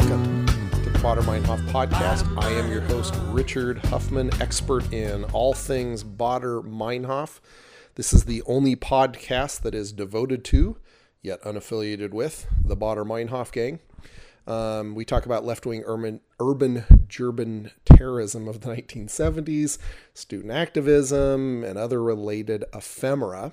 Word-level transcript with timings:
welcome 0.00 0.46
to 0.46 0.88
the 0.90 0.98
Baader 1.00 1.20
Meinhof 1.20 1.60
podcast. 1.68 2.24
I 2.42 2.48
am 2.52 2.70
your 2.70 2.80
host, 2.80 3.14
Richard 3.26 3.76
Huffman, 3.86 4.30
expert 4.40 4.90
in 4.94 5.24
all 5.24 5.52
things 5.52 6.02
Baader 6.02 6.62
Meinhof. 6.64 7.40
This 7.96 8.14
is 8.14 8.24
the 8.24 8.42
only 8.46 8.76
podcast 8.76 9.60
that 9.60 9.74
is 9.74 9.92
devoted 9.92 10.42
to, 10.46 10.78
yet 11.20 11.42
unaffiliated 11.42 12.12
with, 12.12 12.46
the 12.64 12.78
Baader 12.78 13.04
Meinhof 13.04 13.52
gang. 13.52 13.80
Um, 14.46 14.94
we 14.94 15.04
talk 15.04 15.26
about 15.26 15.44
left 15.44 15.66
wing 15.66 15.82
urban, 15.84 16.20
urban 16.40 16.84
German 17.06 17.70
terrorism 17.84 18.48
of 18.48 18.62
the 18.62 18.70
1970s, 18.70 19.76
student 20.14 20.50
activism, 20.50 21.62
and 21.62 21.76
other 21.76 22.02
related 22.02 22.64
ephemera. 22.72 23.52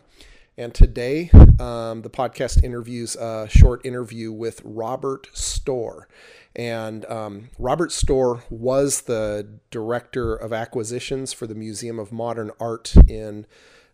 And 0.59 0.73
today, 0.73 1.29
um, 1.59 2.01
the 2.01 2.09
podcast 2.09 2.63
interviews 2.63 3.15
a 3.15 3.47
short 3.47 3.85
interview 3.85 4.31
with 4.31 4.59
Robert 4.63 5.27
Storr. 5.31 6.07
And 6.55 7.05
um, 7.05 7.49
Robert 7.59 7.91
Storr 7.91 8.43
was 8.49 9.01
the 9.01 9.47
director 9.69 10.33
of 10.33 10.51
acquisitions 10.51 11.31
for 11.31 11.45
the 11.45 11.53
Museum 11.53 11.99
of 11.99 12.11
Modern 12.11 12.49
Art 12.59 12.95
in 13.07 13.45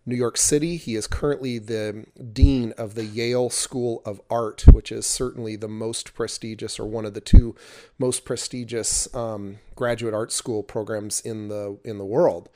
New 0.05 0.15
York 0.15 0.37
City. 0.37 0.77
He 0.77 0.95
is 0.95 1.05
currently 1.05 1.59
the 1.59 2.05
dean 2.31 2.73
of 2.77 2.95
the 2.95 3.05
Yale 3.05 3.49
School 3.49 4.01
of 4.05 4.21
Art, 4.29 4.63
which 4.71 4.89
is 4.89 5.05
certainly 5.05 5.57
the 5.57 5.67
most 5.67 6.13
prestigious 6.13 6.79
or 6.79 6.85
one 6.85 7.03
of 7.03 7.13
the 7.13 7.19
two 7.19 7.55
most 7.99 8.23
prestigious 8.23 9.13
um, 9.13 9.57
graduate 9.75 10.13
art 10.13 10.31
school 10.31 10.63
programs 10.63 11.19
in 11.19 11.49
the 11.49 11.77
in 11.83 11.97
the 11.97 12.05
world. 12.05 12.47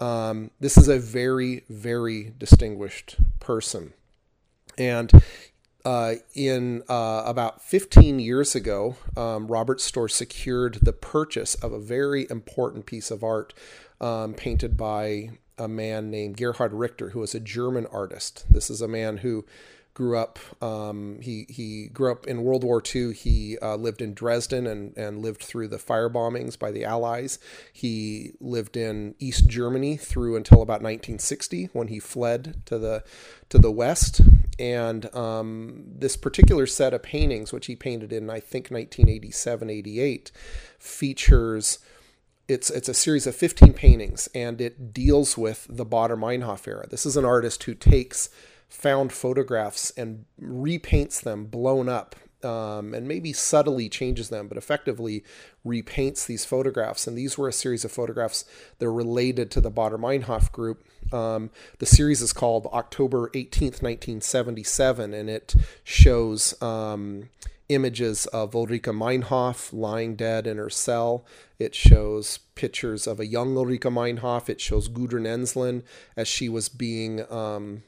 Um, 0.00 0.50
this 0.60 0.76
is 0.76 0.88
a 0.88 0.98
very 0.98 1.64
very 1.68 2.32
distinguished 2.38 3.16
person, 3.38 3.92
and 4.78 5.12
uh, 5.84 6.14
in 6.34 6.82
uh, 6.88 7.22
about 7.26 7.62
15 7.62 8.18
years 8.18 8.54
ago, 8.54 8.96
um, 9.16 9.46
Robert 9.46 9.80
Storr 9.80 10.08
secured 10.08 10.78
the 10.82 10.92
purchase 10.92 11.54
of 11.56 11.72
a 11.72 11.78
very 11.78 12.26
important 12.30 12.86
piece 12.86 13.10
of 13.10 13.24
art 13.24 13.54
um, 14.00 14.34
painted 14.34 14.76
by 14.76 15.30
a 15.58 15.68
man 15.68 16.10
named 16.10 16.36
Gerhard 16.36 16.72
Richter, 16.72 17.10
who 17.10 17.20
was 17.20 17.34
a 17.34 17.40
German 17.40 17.86
artist. 17.86 18.44
This 18.50 18.70
is 18.70 18.80
a 18.80 18.88
man 18.88 19.18
who 19.18 19.44
grew 20.00 20.16
up. 20.16 20.38
Um, 20.62 21.18
he 21.20 21.44
he 21.50 21.88
grew 21.88 22.10
up 22.10 22.26
in 22.26 22.42
World 22.42 22.64
War 22.64 22.82
II. 22.82 23.12
He 23.12 23.58
uh, 23.60 23.76
lived 23.76 24.00
in 24.00 24.14
Dresden 24.14 24.66
and 24.66 24.96
and 24.96 25.20
lived 25.20 25.42
through 25.42 25.68
the 25.68 25.78
fire 25.78 26.08
bombings 26.08 26.58
by 26.58 26.70
the 26.70 26.86
Allies. 26.86 27.38
He 27.70 28.32
lived 28.40 28.78
in 28.78 29.14
East 29.18 29.46
Germany 29.46 29.98
through 29.98 30.36
until 30.36 30.62
about 30.62 30.80
1960 30.80 31.68
when 31.74 31.88
he 31.88 31.98
fled 31.98 32.62
to 32.64 32.78
the 32.78 33.04
to 33.50 33.58
the 33.58 33.70
west. 33.70 34.22
And 34.58 35.14
um, 35.14 35.84
this 35.86 36.16
particular 36.16 36.66
set 36.66 36.94
of 36.94 37.02
paintings, 37.02 37.52
which 37.52 37.66
he 37.66 37.76
painted 37.76 38.10
in 38.10 38.30
I 38.30 38.40
think 38.40 38.70
1987 38.70 39.68
88, 39.68 40.32
features 40.78 41.78
it's 42.48 42.70
it's 42.70 42.88
a 42.88 42.94
series 42.94 43.26
of 43.26 43.36
15 43.36 43.74
paintings 43.74 44.30
and 44.34 44.62
it 44.62 44.94
deals 44.94 45.36
with 45.36 45.66
the 45.68 45.84
Baader 45.84 46.18
Meinhof 46.18 46.66
era. 46.66 46.86
This 46.88 47.04
is 47.04 47.18
an 47.18 47.26
artist 47.26 47.64
who 47.64 47.74
takes 47.74 48.30
found 48.70 49.12
photographs 49.12 49.90
and 49.96 50.24
repaints 50.40 51.20
them 51.20 51.44
blown 51.44 51.88
up 51.88 52.14
um, 52.42 52.94
and 52.94 53.06
maybe 53.06 53.32
subtly 53.32 53.88
changes 53.88 54.30
them, 54.30 54.48
but 54.48 54.56
effectively 54.56 55.22
repaints 55.66 56.26
these 56.26 56.44
photographs. 56.44 57.06
And 57.06 57.16
these 57.16 57.36
were 57.36 57.48
a 57.48 57.52
series 57.52 57.84
of 57.84 57.92
photographs 57.92 58.44
that 58.78 58.86
are 58.86 58.92
related 58.92 59.50
to 59.52 59.60
the 59.60 59.70
Baader 59.70 59.98
Meinhof 59.98 60.50
group. 60.52 60.82
Um, 61.12 61.50
the 61.78 61.86
series 61.86 62.22
is 62.22 62.32
called 62.32 62.66
October 62.72 63.28
18th, 63.30 63.82
1977, 63.82 65.12
and 65.12 65.28
it 65.28 65.54
shows 65.84 66.60
um, 66.62 67.28
images 67.68 68.26
of 68.26 68.52
Ulrike 68.52 68.82
Meinhof 68.82 69.72
lying 69.72 70.16
dead 70.16 70.46
in 70.46 70.56
her 70.56 70.70
cell. 70.70 71.24
It 71.58 71.74
shows 71.74 72.38
pictures 72.54 73.06
of 73.06 73.20
a 73.20 73.26
young 73.26 73.54
Ulrike 73.54 73.80
Meinhof. 73.80 74.48
It 74.48 74.60
shows 74.60 74.88
Gudrun 74.88 75.26
Ensslin 75.26 75.82
as 76.16 76.26
she 76.26 76.48
was 76.48 76.68
being 76.70 77.30
um, 77.30 77.82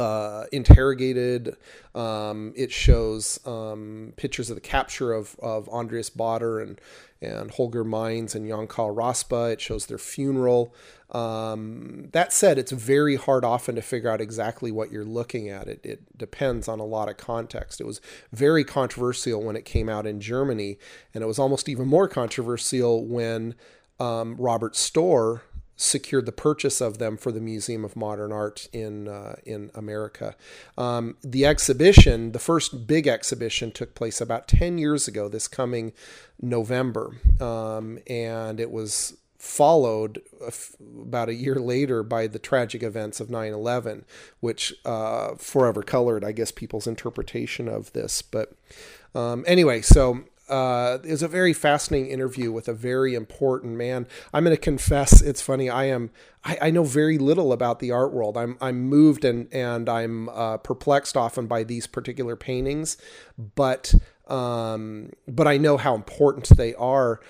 uh, 0.00 0.46
interrogated. 0.50 1.56
Um, 1.94 2.54
it 2.56 2.72
shows 2.72 3.38
um, 3.46 4.14
pictures 4.16 4.48
of 4.48 4.56
the 4.56 4.62
capture 4.62 5.12
of, 5.12 5.36
of 5.40 5.68
Andreas 5.68 6.08
Baader 6.08 6.62
and, 6.62 6.80
and 7.20 7.50
Holger 7.50 7.84
Meins 7.84 8.34
and 8.34 8.48
Jan 8.48 8.66
Karl 8.66 8.94
Raspe. 8.94 9.52
It 9.52 9.60
shows 9.60 9.86
their 9.86 9.98
funeral. 9.98 10.74
Um, 11.10 12.08
that 12.12 12.32
said, 12.32 12.56
it's 12.56 12.72
very 12.72 13.16
hard 13.16 13.44
often 13.44 13.74
to 13.74 13.82
figure 13.82 14.08
out 14.08 14.22
exactly 14.22 14.72
what 14.72 14.90
you're 14.90 15.04
looking 15.04 15.50
at. 15.50 15.68
It, 15.68 15.80
it 15.84 16.18
depends 16.18 16.66
on 16.66 16.80
a 16.80 16.84
lot 16.84 17.10
of 17.10 17.18
context. 17.18 17.78
It 17.78 17.86
was 17.86 18.00
very 18.32 18.64
controversial 18.64 19.42
when 19.42 19.54
it 19.54 19.66
came 19.66 19.90
out 19.90 20.06
in 20.06 20.18
Germany, 20.18 20.78
and 21.12 21.22
it 21.22 21.26
was 21.26 21.38
almost 21.38 21.68
even 21.68 21.86
more 21.86 22.08
controversial 22.08 23.04
when 23.04 23.54
um, 23.98 24.36
Robert 24.38 24.74
Storr 24.74 25.42
secured 25.80 26.26
the 26.26 26.32
purchase 26.32 26.82
of 26.82 26.98
them 26.98 27.16
for 27.16 27.32
the 27.32 27.40
Museum 27.40 27.86
of 27.86 27.96
Modern 27.96 28.32
Art 28.32 28.68
in 28.72 29.08
uh, 29.08 29.36
in 29.44 29.70
America. 29.74 30.36
Um, 30.76 31.16
the 31.22 31.46
exhibition, 31.46 32.32
the 32.32 32.38
first 32.38 32.86
big 32.86 33.06
exhibition, 33.06 33.72
took 33.72 33.94
place 33.94 34.20
about 34.20 34.46
ten 34.46 34.76
years 34.76 35.08
ago. 35.08 35.28
This 35.28 35.48
coming 35.48 35.92
November, 36.40 37.16
um, 37.40 37.98
and 38.06 38.60
it 38.60 38.70
was 38.70 39.16
followed 39.38 40.20
about 41.00 41.30
a 41.30 41.34
year 41.34 41.54
later 41.54 42.02
by 42.02 42.26
the 42.26 42.38
tragic 42.38 42.82
events 42.82 43.20
of 43.20 43.28
9-11 43.28 44.04
which 44.40 44.74
uh, 44.84 45.34
forever 45.36 45.82
colored 45.82 46.22
i 46.22 46.30
guess 46.30 46.52
people's 46.52 46.86
interpretation 46.86 47.66
of 47.66 47.90
this 47.94 48.20
but 48.20 48.52
um, 49.14 49.42
anyway 49.46 49.80
so 49.80 50.24
uh, 50.50 50.98
it 51.04 51.10
was 51.10 51.22
a 51.22 51.28
very 51.28 51.52
fascinating 51.52 52.10
interview 52.10 52.50
with 52.50 52.68
a 52.68 52.74
very 52.74 53.14
important 53.14 53.76
man. 53.76 54.06
I'm 54.34 54.44
going 54.44 54.56
to 54.56 54.60
confess, 54.60 55.22
it's 55.22 55.40
funny. 55.40 55.70
I 55.70 55.84
am, 55.84 56.10
I, 56.44 56.58
I, 56.62 56.70
know 56.70 56.82
very 56.82 57.18
little 57.18 57.52
about 57.52 57.78
the 57.78 57.92
art 57.92 58.12
world. 58.12 58.36
I'm, 58.36 58.58
I'm 58.60 58.80
moved 58.80 59.24
and 59.24 59.52
and 59.52 59.88
I'm 59.88 60.28
uh, 60.28 60.56
perplexed 60.56 61.16
often 61.16 61.46
by 61.46 61.62
these 61.62 61.86
particular 61.86 62.34
paintings, 62.34 62.96
but 63.38 63.94
um, 64.26 65.10
but 65.28 65.46
I 65.46 65.56
know 65.56 65.76
how 65.76 65.94
important 65.94 66.48
they 66.56 66.74
are. 66.74 67.20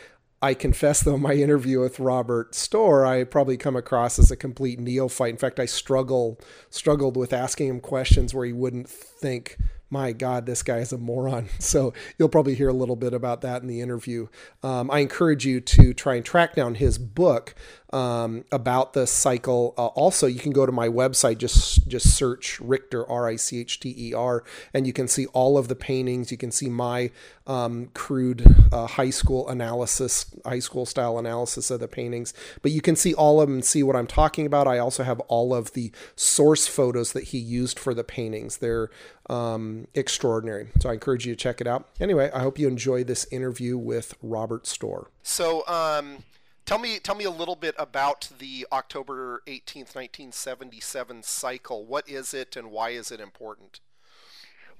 I 0.42 0.54
confess, 0.54 1.00
though, 1.00 1.18
my 1.18 1.34
interview 1.34 1.80
with 1.80 2.00
Robert 2.00 2.54
Storr, 2.54 3.04
I 3.04 3.24
probably 3.24 3.58
come 3.58 3.76
across 3.76 4.18
as 4.18 4.30
a 4.30 4.36
complete 4.36 4.80
neophyte. 4.80 5.32
In 5.32 5.36
fact, 5.36 5.60
I 5.60 5.66
struggle 5.66 6.40
struggled 6.70 7.16
with 7.18 7.34
asking 7.34 7.68
him 7.68 7.80
questions 7.80 8.32
where 8.32 8.46
he 8.46 8.52
wouldn't 8.52 8.88
think 8.88 9.58
my 9.90 10.12
God, 10.12 10.46
this 10.46 10.62
guy 10.62 10.78
is 10.78 10.92
a 10.92 10.98
moron. 10.98 11.48
So 11.60 11.92
you'll 12.18 12.28
probably 12.28 12.54
hear 12.54 12.68
a 12.68 12.74
little 12.74 12.96
bit 12.96 13.12
about 13.12 13.42
that 13.42 13.62
in 13.62 13.68
the 13.68 13.80
interview. 13.80 14.28
Um, 14.62 14.90
I 14.90 15.00
encourage 15.00 15.46
you 15.46 15.60
to 15.60 15.94
try 15.94 16.16
and 16.16 16.24
track 16.24 16.54
down 16.54 16.76
his 16.76 16.98
book 16.98 17.54
um, 17.92 18.44
about 18.52 18.92
the 18.92 19.06
cycle. 19.06 19.74
Uh, 19.76 19.86
also, 19.86 20.26
you 20.26 20.38
can 20.38 20.52
go 20.52 20.64
to 20.64 20.72
my 20.72 20.88
website, 20.88 21.38
just 21.38 21.86
just 21.88 22.16
search 22.16 22.60
Richter 22.60 23.08
R 23.08 23.28
I 23.28 23.36
C 23.36 23.60
H 23.60 23.80
T 23.80 23.94
E 23.96 24.14
R, 24.14 24.44
and 24.72 24.86
you 24.86 24.92
can 24.92 25.08
see 25.08 25.26
all 25.26 25.58
of 25.58 25.68
the 25.68 25.74
paintings. 25.74 26.30
You 26.30 26.38
can 26.38 26.50
see 26.50 26.68
my 26.68 27.10
um, 27.46 27.90
crude 27.94 28.46
uh, 28.72 28.86
high 28.86 29.10
school 29.10 29.48
analysis, 29.48 30.34
high 30.44 30.60
school 30.60 30.86
style 30.86 31.18
analysis 31.18 31.70
of 31.70 31.80
the 31.80 31.88
paintings. 31.88 32.32
But 32.62 32.70
you 32.72 32.80
can 32.80 32.96
see 32.96 33.12
all 33.12 33.40
of 33.40 33.48
them 33.48 33.56
and 33.56 33.64
see 33.64 33.82
what 33.82 33.96
I'm 33.96 34.06
talking 34.06 34.46
about. 34.46 34.68
I 34.68 34.78
also 34.78 35.02
have 35.02 35.20
all 35.20 35.52
of 35.52 35.72
the 35.72 35.90
source 36.14 36.66
photos 36.66 37.12
that 37.12 37.24
he 37.24 37.38
used 37.38 37.78
for 37.78 37.92
the 37.92 38.04
paintings. 38.04 38.58
They're 38.58 38.90
um, 39.30 39.86
extraordinary. 39.94 40.68
So 40.80 40.90
I 40.90 40.94
encourage 40.94 41.24
you 41.24 41.34
to 41.34 41.40
check 41.40 41.60
it 41.60 41.66
out. 41.66 41.88
Anyway, 42.00 42.30
I 42.34 42.40
hope 42.40 42.58
you 42.58 42.66
enjoy 42.66 43.04
this 43.04 43.26
interview 43.30 43.78
with 43.78 44.14
Robert 44.22 44.66
Storr. 44.66 45.08
So, 45.22 45.66
um, 45.68 46.24
tell 46.66 46.78
me, 46.78 46.98
tell 46.98 47.14
me 47.14 47.24
a 47.24 47.30
little 47.30 47.54
bit 47.54 47.76
about 47.78 48.28
the 48.38 48.66
October 48.72 49.42
18th, 49.46 49.94
1977 49.94 51.22
cycle. 51.22 51.84
What 51.84 52.08
is 52.08 52.34
it 52.34 52.56
and 52.56 52.72
why 52.72 52.90
is 52.90 53.12
it 53.12 53.20
important? 53.20 53.78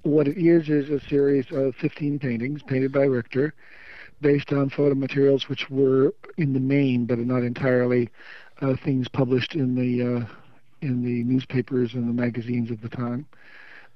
What 0.03 0.27
it 0.27 0.37
is 0.37 0.67
is 0.67 0.89
a 0.89 0.99
series 1.07 1.49
of 1.51 1.75
15 1.75 2.19
paintings 2.19 2.61
painted 2.63 2.91
by 2.91 3.03
Richter 3.03 3.53
based 4.19 4.51
on 4.51 4.69
photo 4.69 4.95
materials 4.95 5.47
which 5.47 5.69
were 5.69 6.13
in 6.37 6.53
the 6.53 6.59
main, 6.59 7.05
but 7.05 7.19
not 7.19 7.43
entirely, 7.43 8.09
uh, 8.61 8.75
things 8.75 9.07
published 9.07 9.55
in 9.55 9.75
the 9.75 10.17
uh, 10.17 10.25
in 10.81 11.03
the 11.03 11.23
newspapers 11.23 11.93
and 11.93 12.09
the 12.09 12.21
magazines 12.21 12.71
of 12.71 12.81
the 12.81 12.89
time 12.89 13.25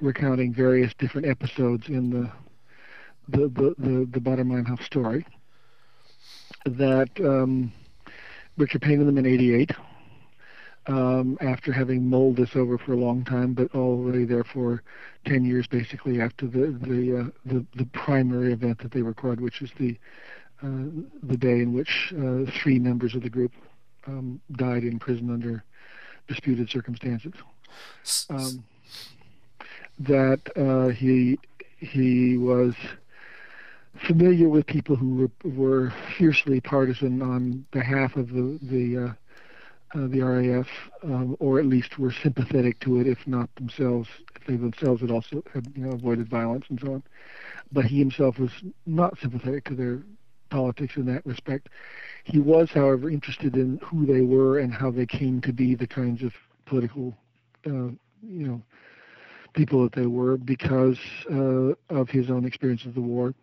recounting 0.02 0.54
various 0.54 0.94
different 0.96 1.28
episodes 1.28 1.88
in 1.88 2.10
the 2.10 2.32
the 3.28 3.48
the 3.48 3.76
the, 3.78 4.06
the 4.06 4.20
Meinhof 4.20 4.84
story. 4.84 5.26
That 6.66 7.10
um, 7.20 7.72
Richter 8.58 8.80
painted 8.80 9.08
them 9.08 9.18
in 9.18 9.26
'88. 9.26 9.72
Um, 10.88 11.36
after 11.42 11.72
having 11.72 12.08
mulled 12.08 12.36
this 12.36 12.56
over 12.56 12.78
for 12.78 12.94
a 12.94 12.98
long 12.98 13.24
time, 13.26 13.54
but 13.54 13.74
already 13.74 14.24
there 14.24 14.44
for 14.44 14.84
10 15.26 15.44
years, 15.44 15.66
basically 15.66 16.22
after 16.22 16.46
the 16.46 16.78
the 16.80 17.18
uh, 17.18 17.30
the, 17.44 17.66
the 17.76 17.86
primary 17.86 18.54
event 18.54 18.78
that 18.80 18.92
they 18.92 19.02
recorded, 19.02 19.42
which 19.42 19.64
is 19.64 19.72
the 19.80 19.98
uh, 20.62 20.86
the 21.24 21.38
day 21.38 21.60
in 21.60 21.74
which 21.74 22.14
uh, 22.18 22.50
three 22.62 22.78
members 22.78 23.16
of 23.16 23.24
the 23.24 23.30
group 23.30 23.52
um, 24.06 24.40
died 24.52 24.84
in 24.84 25.00
prison 25.00 25.32
under 25.32 25.64
disputed 26.28 26.70
circumstances. 26.70 27.34
Um, 28.30 28.64
that 30.00 30.42
uh, 30.56 30.90
he 30.90 31.40
he 31.78 32.38
was 32.38 32.74
familiar 34.08 34.50
with 34.50 34.66
people 34.68 34.96
who 34.96 35.16
were, 35.16 35.50
were 35.52 35.94
fiercely 36.18 36.60
partisan 36.60 37.22
on 37.22 37.66
behalf 37.72 38.16
of 38.16 38.30
the 38.30 38.60
the 38.62 39.06
uh, 39.06 39.14
uh, 39.96 40.08
the 40.08 40.22
RAF, 40.22 40.68
um, 41.04 41.38
or 41.40 41.60
at 41.60 41.66
least 41.66 41.98
were 41.98 42.12
sympathetic 42.12 42.80
to 42.82 43.00
it, 43.00 43.08
if 43.08 43.26
not 43.28 43.50
themselves, 43.56 44.10
if 44.36 44.46
they 44.46 44.58
themselves 44.58 45.02
had 45.02 45.12
also 45.12 45.42
had, 45.54 45.72
you 45.76 45.86
know, 45.86 45.92
avoided 45.92 46.28
violence 46.28 46.66
and 46.70 46.80
so 46.82 46.96
on. 46.96 47.04
But 47.72 47.86
he 47.86 48.00
himself 48.00 48.38
was 48.38 48.52
not 48.86 49.18
sympathetic 49.20 49.64
to 49.66 49.76
their 49.76 50.04
politics 50.50 50.98
in 50.98 51.06
that 51.06 51.26
respect. 51.26 51.70
He 52.26 52.40
was, 52.40 52.70
however, 52.72 53.10
interested 53.10 53.56
in 53.56 53.80
who 53.84 54.06
they 54.06 54.22
were 54.22 54.60
and 54.60 54.74
how 54.74 54.92
they 54.92 55.06
came 55.06 55.40
to 55.42 55.54
be 55.54 55.76
the 55.76 55.88
kinds 55.88 56.24
of 56.24 56.34
political, 56.66 57.16
uh, 57.66 57.94
you 58.22 58.48
know, 58.48 58.62
people 59.56 59.84
that 59.84 59.94
they 59.94 60.06
were 60.06 60.38
because 60.38 61.00
uh, 61.32 61.74
of 61.90 62.10
his 62.10 62.30
own 62.30 62.46
experience 62.46 62.86
of 62.86 62.94
the 62.94 63.02
war. 63.02 63.34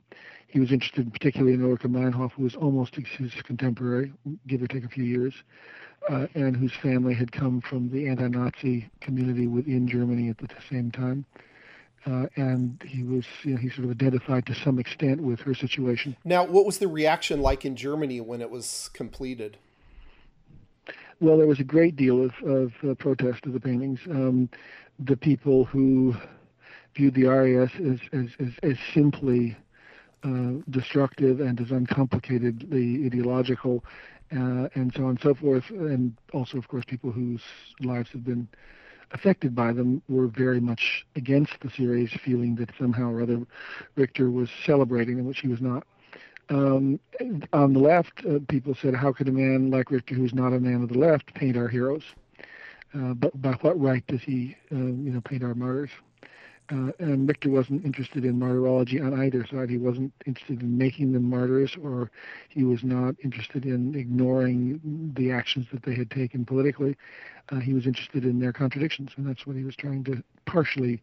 He 0.46 0.60
was 0.60 0.70
interested 0.70 1.10
particularly 1.12 1.54
in 1.54 1.60
Ulrike 1.60 1.90
Meinhof, 1.90 2.32
who 2.32 2.42
was 2.42 2.54
almost 2.54 2.94
his 2.94 3.32
contemporary, 3.42 4.12
give 4.46 4.62
or 4.62 4.66
take 4.66 4.84
a 4.84 4.88
few 4.88 5.04
years, 5.04 5.32
uh, 6.10 6.26
and 6.34 6.54
whose 6.54 6.74
family 6.74 7.14
had 7.14 7.32
come 7.32 7.62
from 7.62 7.90
the 7.90 8.06
anti-Nazi 8.06 8.90
community 9.00 9.46
within 9.46 9.88
Germany 9.88 10.28
at 10.28 10.36
the 10.36 10.48
same 10.70 10.90
time. 10.90 11.24
Uh, 12.04 12.26
and 12.36 12.82
he 12.84 13.02
was, 13.02 13.24
you 13.44 13.52
know, 13.52 13.56
he 13.56 13.70
sort 13.70 13.84
of 13.84 13.92
identified 13.92 14.44
to 14.44 14.54
some 14.54 14.78
extent 14.78 15.20
with 15.20 15.40
her 15.40 15.54
situation. 15.54 16.16
Now, 16.24 16.44
what 16.44 16.66
was 16.66 16.78
the 16.78 16.88
reaction 16.88 17.40
like 17.40 17.64
in 17.64 17.76
Germany 17.76 18.20
when 18.20 18.40
it 18.40 18.50
was 18.50 18.90
completed? 18.92 19.56
Well, 21.20 21.38
there 21.38 21.46
was 21.46 21.60
a 21.60 21.64
great 21.64 21.94
deal 21.94 22.24
of, 22.24 22.32
of 22.44 22.72
uh, 22.82 22.94
protest 22.94 23.46
of 23.46 23.52
the 23.52 23.60
paintings. 23.60 24.00
Um, 24.10 24.50
the 24.98 25.16
people 25.16 25.64
who 25.64 26.14
viewed 26.94 27.14
the 27.14 27.24
RAF 27.24 27.74
as, 27.80 27.98
as, 28.12 28.28
as, 28.38 28.52
as 28.62 28.76
simply 28.92 29.56
uh, 30.24 30.52
destructive 30.70 31.40
and 31.40 31.60
as 31.60 31.68
uncomplicatedly 31.68 33.06
ideological, 33.06 33.84
uh, 34.32 34.68
and 34.74 34.92
so 34.94 35.04
on 35.04 35.10
and 35.10 35.20
so 35.20 35.34
forth, 35.34 35.68
and 35.70 36.16
also, 36.32 36.56
of 36.56 36.68
course, 36.68 36.84
people 36.86 37.10
whose 37.10 37.42
lives 37.80 38.10
have 38.10 38.24
been 38.24 38.48
affected 39.10 39.54
by 39.54 39.72
them 39.72 40.00
were 40.08 40.26
very 40.26 40.60
much 40.60 41.06
against 41.16 41.52
the 41.60 41.70
series, 41.70 42.10
feeling 42.24 42.54
that 42.54 42.70
somehow 42.78 43.10
or 43.10 43.22
other 43.22 43.40
Richter 43.96 44.30
was 44.30 44.48
celebrating 44.64 45.16
them, 45.16 45.26
which 45.26 45.40
he 45.40 45.48
was 45.48 45.60
not. 45.60 45.86
Um, 46.48 46.98
on 47.52 47.72
the 47.72 47.78
left, 47.78 48.24
uh, 48.26 48.38
people 48.48 48.74
said, 48.74 48.94
"How 48.94 49.12
could 49.12 49.28
a 49.28 49.32
man 49.32 49.70
like 49.70 49.90
Richter, 49.90 50.14
who's 50.14 50.34
not 50.34 50.52
a 50.52 50.60
man 50.60 50.82
of 50.82 50.88
the 50.88 50.98
left, 50.98 51.34
paint 51.34 51.56
our 51.56 51.68
heroes? 51.68 52.04
Uh, 52.94 53.14
but 53.14 53.40
by 53.40 53.52
what 53.62 53.80
right 53.80 54.06
does 54.06 54.22
he, 54.22 54.56
uh, 54.70 54.76
you 54.76 55.10
know, 55.12 55.20
paint 55.20 55.42
our 55.42 55.54
martyrs?" 55.54 55.90
Uh, 56.70 56.90
and 57.00 57.28
Richter 57.28 57.50
wasn't 57.50 57.84
interested 57.84 58.24
in 58.24 58.38
martyrology 58.38 59.00
on 59.00 59.18
either 59.20 59.44
side. 59.46 59.68
He 59.68 59.78
wasn't 59.78 60.12
interested 60.26 60.62
in 60.62 60.78
making 60.78 61.12
them 61.12 61.28
martyrs, 61.28 61.76
or 61.82 62.10
he 62.48 62.64
was 62.64 62.82
not 62.82 63.14
interested 63.22 63.66
in 63.66 63.94
ignoring 63.94 64.80
the 65.14 65.32
actions 65.32 65.66
that 65.72 65.82
they 65.82 65.94
had 65.94 66.10
taken 66.10 66.44
politically. 66.44 66.96
Uh, 67.50 67.58
he 67.58 67.74
was 67.74 67.86
interested 67.86 68.24
in 68.24 68.38
their 68.38 68.52
contradictions, 68.52 69.10
and 69.16 69.26
that's 69.26 69.46
what 69.46 69.56
he 69.56 69.64
was 69.64 69.76
trying 69.76 70.04
to 70.04 70.22
partially 70.46 71.02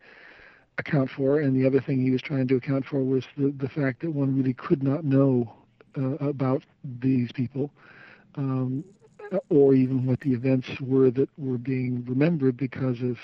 account 0.79 1.09
for. 1.11 1.39
And 1.39 1.55
the 1.55 1.67
other 1.67 1.81
thing 1.81 2.01
he 2.01 2.11
was 2.11 2.21
trying 2.21 2.47
to 2.47 2.55
account 2.55 2.85
for 2.85 3.03
was 3.03 3.25
the, 3.37 3.53
the 3.57 3.69
fact 3.69 4.01
that 4.01 4.11
one 4.11 4.35
really 4.35 4.53
could 4.53 4.81
not 4.81 5.03
know 5.03 5.53
uh, 5.97 6.15
about 6.15 6.63
these 6.83 7.31
people. 7.31 7.69
Um, 8.35 8.83
or 9.49 9.73
even 9.73 10.05
what 10.05 10.19
the 10.21 10.33
events 10.33 10.67
were 10.81 11.11
that 11.11 11.29
were 11.37 11.57
being 11.57 12.03
remembered 12.05 12.57
because 12.57 13.01
of 13.01 13.17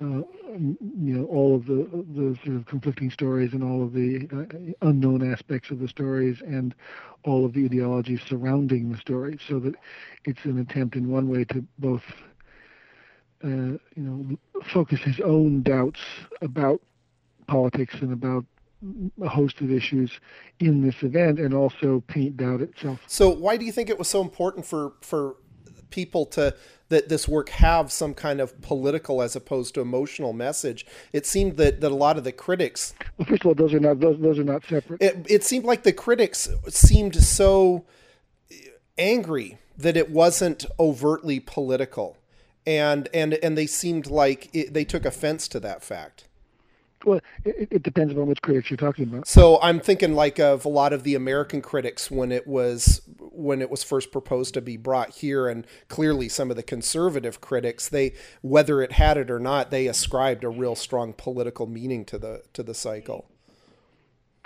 uh, 0.00 0.22
you 0.52 1.12
know 1.12 1.24
all 1.24 1.56
of 1.56 1.66
the 1.66 1.88
the 2.14 2.38
sort 2.44 2.56
of 2.56 2.66
conflicting 2.66 3.10
stories 3.10 3.52
and 3.52 3.64
all 3.64 3.82
of 3.82 3.92
the 3.92 4.28
uh, 4.32 4.86
unknown 4.88 5.32
aspects 5.32 5.70
of 5.70 5.80
the 5.80 5.88
stories 5.88 6.40
and 6.46 6.74
all 7.24 7.44
of 7.44 7.52
the 7.52 7.64
ideology 7.64 8.16
surrounding 8.28 8.92
the 8.92 8.98
story. 8.98 9.38
So 9.48 9.58
that 9.60 9.74
it's 10.24 10.44
an 10.44 10.58
attempt 10.58 10.94
in 10.94 11.10
one 11.10 11.28
way 11.28 11.44
to 11.46 11.64
both 11.78 12.04
uh, 13.44 13.48
you 13.48 13.80
know 13.96 14.36
focus 14.72 15.00
his 15.00 15.20
own 15.20 15.62
doubts 15.62 16.00
about 16.42 16.80
politics 17.46 17.94
and 18.00 18.12
about 18.12 18.44
a 19.20 19.28
host 19.28 19.60
of 19.60 19.72
issues 19.72 20.10
in 20.60 20.82
this 20.86 21.02
event 21.02 21.38
and 21.38 21.52
also 21.52 22.02
paint 22.06 22.36
doubt 22.36 22.60
itself 22.60 23.00
so 23.06 23.28
why 23.28 23.56
do 23.56 23.64
you 23.64 23.72
think 23.72 23.90
it 23.90 23.98
was 23.98 24.08
so 24.08 24.20
important 24.20 24.64
for 24.64 24.92
for 25.00 25.36
people 25.90 26.26
to 26.26 26.54
that 26.88 27.08
this 27.08 27.28
work 27.28 27.50
have 27.50 27.92
some 27.92 28.14
kind 28.14 28.40
of 28.40 28.60
political 28.62 29.20
as 29.20 29.36
opposed 29.36 29.74
to 29.74 29.80
emotional 29.80 30.32
message. 30.32 30.86
It 31.12 31.26
seemed 31.26 31.56
that, 31.58 31.80
that 31.80 31.92
a 31.92 31.94
lot 31.94 32.16
of 32.16 32.24
the 32.24 32.32
critics. 32.32 32.94
Well, 33.16 33.26
first 33.26 33.42
of 33.42 33.48
all, 33.48 33.54
those 33.54 33.74
are 33.74 33.80
not 33.80 34.00
those 34.00 34.18
those 34.20 34.38
are 34.38 34.44
not 34.44 34.64
separate. 34.64 35.02
It, 35.02 35.26
it 35.28 35.44
seemed 35.44 35.64
like 35.64 35.82
the 35.82 35.92
critics 35.92 36.48
seemed 36.68 37.16
so 37.16 37.84
angry 38.96 39.58
that 39.76 39.96
it 39.96 40.10
wasn't 40.10 40.64
overtly 40.78 41.40
political, 41.40 42.16
and 42.66 43.08
and 43.12 43.34
and 43.34 43.56
they 43.56 43.66
seemed 43.66 44.06
like 44.06 44.48
it, 44.54 44.72
they 44.72 44.84
took 44.84 45.04
offense 45.04 45.46
to 45.48 45.60
that 45.60 45.82
fact. 45.82 46.27
Well, 47.08 47.20
it, 47.42 47.68
it, 47.70 47.82
depends 47.82 48.14
on 48.14 48.26
which 48.26 48.42
critics 48.42 48.70
you're 48.70 48.76
talking 48.76 49.04
about. 49.04 49.26
So 49.26 49.58
I'm 49.62 49.80
thinking 49.80 50.12
like 50.12 50.38
of 50.38 50.66
a 50.66 50.68
lot 50.68 50.92
of 50.92 51.04
the 51.04 51.14
American 51.14 51.62
critics 51.62 52.10
when 52.10 52.30
it 52.30 52.46
was 52.46 53.00
when 53.18 53.62
it 53.62 53.70
was 53.70 53.82
first 53.82 54.12
proposed 54.12 54.52
to 54.54 54.60
be 54.60 54.76
brought 54.76 55.16
here, 55.16 55.48
and 55.48 55.66
clearly 55.88 56.28
some 56.28 56.50
of 56.50 56.56
the 56.56 56.62
conservative 56.62 57.40
critics, 57.40 57.88
they 57.88 58.12
whether 58.42 58.82
it 58.82 58.92
had 58.92 59.16
it 59.16 59.30
or 59.30 59.38
not, 59.38 59.70
they 59.70 59.86
ascribed 59.86 60.44
a 60.44 60.50
real 60.50 60.74
strong 60.74 61.14
political 61.14 61.66
meaning 61.66 62.04
to 62.04 62.18
the 62.18 62.42
to 62.52 62.62
the 62.62 62.74
cycle. 62.74 63.30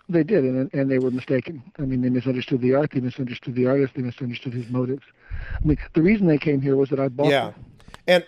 They 0.09 0.23
did, 0.23 0.45
and 0.45 0.73
and 0.73 0.89
they 0.89 1.01
were 1.01 1.11
mistaken. 1.11 1.65
I 1.81 1.83
mean, 1.83 2.01
they 2.01 2.11
misunderstood 2.11 2.61
the 2.61 2.75
art, 2.75 2.93
they 2.93 3.01
misunderstood 3.01 3.57
the 3.57 3.67
artist, 3.67 3.95
they 3.97 4.03
misunderstood 4.03 4.53
his 4.53 4.69
motives. 4.69 5.03
I 5.61 5.67
mean, 5.67 5.79
the 5.95 6.03
reason 6.03 6.29
they 6.29 6.39
came 6.39 6.61
here 6.61 6.77
was 6.77 6.91
that 6.91 7.01
I 7.01 7.09
bought 7.09 7.31
yeah. 7.31 7.51
them. 7.51 7.65
and 8.07 8.25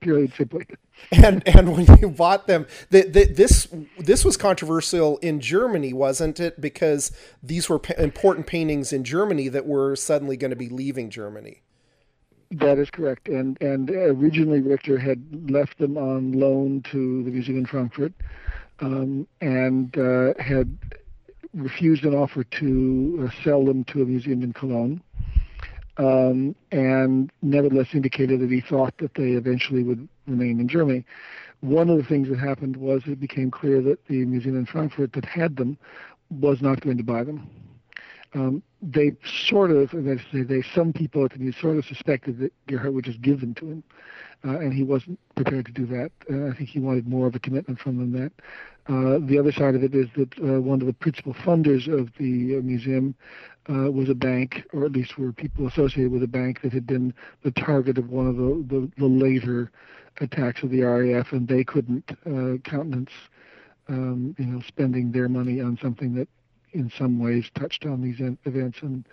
purely 0.00 0.22
and 0.22 0.32
simply. 0.34 0.66
And 1.12 1.46
and 1.46 1.76
when 1.76 1.86
you 2.00 2.10
bought 2.10 2.46
them, 2.46 2.66
the, 2.90 3.02
the, 3.02 3.24
this 3.26 3.68
this 3.98 4.24
was 4.24 4.36
controversial 4.36 5.18
in 5.18 5.40
Germany, 5.40 5.92
wasn't 5.92 6.40
it? 6.40 6.60
Because 6.60 7.12
these 7.42 7.68
were 7.68 7.80
important 7.98 8.46
paintings 8.46 8.92
in 8.92 9.04
Germany 9.04 9.48
that 9.48 9.66
were 9.66 9.94
suddenly 9.94 10.36
going 10.36 10.50
to 10.50 10.56
be 10.56 10.68
leaving 10.68 11.10
Germany. 11.10 11.62
That 12.50 12.78
is 12.78 12.90
correct. 12.90 13.28
And 13.28 13.56
and 13.60 13.90
originally 13.90 14.60
Richter 14.60 14.98
had 14.98 15.50
left 15.50 15.78
them 15.78 15.96
on 15.96 16.32
loan 16.32 16.82
to 16.90 17.22
the 17.24 17.30
museum 17.30 17.58
in 17.58 17.66
Frankfurt, 17.66 18.12
um, 18.80 19.26
and 19.40 19.96
uh, 19.96 20.34
had 20.38 20.76
refused 21.54 22.04
an 22.04 22.14
offer 22.14 22.44
to 22.44 23.26
uh, 23.26 23.42
sell 23.44 23.64
them 23.64 23.84
to 23.84 24.02
a 24.02 24.04
museum 24.04 24.42
in 24.42 24.52
Cologne 24.52 25.00
um, 25.98 26.54
and 26.72 27.30
nevertheless 27.42 27.88
indicated 27.92 28.40
that 28.40 28.50
he 28.50 28.60
thought 28.60 28.94
that 28.98 29.14
they 29.14 29.30
eventually 29.30 29.82
would 29.82 30.08
remain 30.26 30.60
in 30.60 30.68
Germany. 30.68 31.04
One 31.60 31.88
of 31.88 31.96
the 31.96 32.04
things 32.04 32.28
that 32.28 32.38
happened 32.38 32.76
was 32.76 33.02
it 33.06 33.18
became 33.18 33.50
clear 33.50 33.80
that 33.82 34.06
the 34.06 34.24
museum 34.24 34.56
in 34.56 34.66
Frankfurt 34.66 35.12
that 35.14 35.24
had 35.24 35.56
them 35.56 35.78
was 36.30 36.60
not 36.60 36.80
going 36.80 36.98
to 36.98 37.02
buy 37.02 37.24
them. 37.24 37.48
Um, 38.36 38.62
they 38.82 39.12
sort 39.48 39.70
of, 39.70 39.90
say, 39.90 40.42
they 40.42 40.62
some 40.74 40.92
people 40.92 41.24
at 41.24 41.32
the 41.32 41.38
museum 41.38 41.60
sort 41.60 41.78
of 41.78 41.86
suspected 41.86 42.38
that 42.40 42.52
Gerhard 42.66 42.94
would 42.94 43.06
just 43.06 43.22
give 43.22 43.40
them 43.40 43.54
to 43.54 43.70
him, 43.70 43.82
uh, 44.44 44.58
and 44.58 44.74
he 44.74 44.82
wasn't 44.82 45.18
prepared 45.34 45.64
to 45.66 45.72
do 45.72 45.86
that. 45.86 46.10
Uh, 46.30 46.50
I 46.50 46.54
think 46.54 46.68
he 46.68 46.78
wanted 46.78 47.08
more 47.08 47.26
of 47.26 47.34
a 47.34 47.38
commitment 47.38 47.80
from 47.80 47.96
them 47.96 48.12
than 48.12 48.22
that. 48.24 48.32
Uh, 48.88 49.18
the 49.26 49.38
other 49.38 49.52
side 49.52 49.74
of 49.74 49.82
it 49.82 49.94
is 49.94 50.06
that 50.16 50.38
uh, 50.38 50.60
one 50.60 50.80
of 50.80 50.86
the 50.86 50.92
principal 50.92 51.32
funders 51.32 51.88
of 51.88 52.10
the 52.18 52.58
uh, 52.58 52.60
museum 52.60 53.14
uh, 53.70 53.90
was 53.90 54.10
a 54.10 54.14
bank, 54.14 54.62
or 54.72 54.84
at 54.84 54.92
least 54.92 55.18
were 55.18 55.32
people 55.32 55.66
associated 55.66 56.12
with 56.12 56.22
a 56.22 56.28
bank 56.28 56.60
that 56.60 56.72
had 56.72 56.86
been 56.86 57.12
the 57.42 57.50
target 57.52 57.96
of 57.98 58.10
one 58.10 58.26
of 58.28 58.36
the, 58.36 58.64
the, 58.68 58.90
the 58.98 59.06
later 59.06 59.72
attacks 60.20 60.62
of 60.62 60.70
the 60.70 60.82
RAF, 60.82 61.32
and 61.32 61.48
they 61.48 61.64
couldn't 61.64 62.10
uh, 62.26 62.58
countenance, 62.68 63.10
um, 63.88 64.36
you 64.38 64.44
know, 64.44 64.60
spending 64.68 65.10
their 65.10 65.28
money 65.28 65.60
on 65.60 65.78
something 65.82 66.14
that, 66.14 66.28
in 66.72 66.90
some 66.90 67.18
ways, 67.18 67.50
touched 67.54 67.86
on 67.86 68.02
these 68.02 68.20
events 68.44 68.78
and 68.82 69.06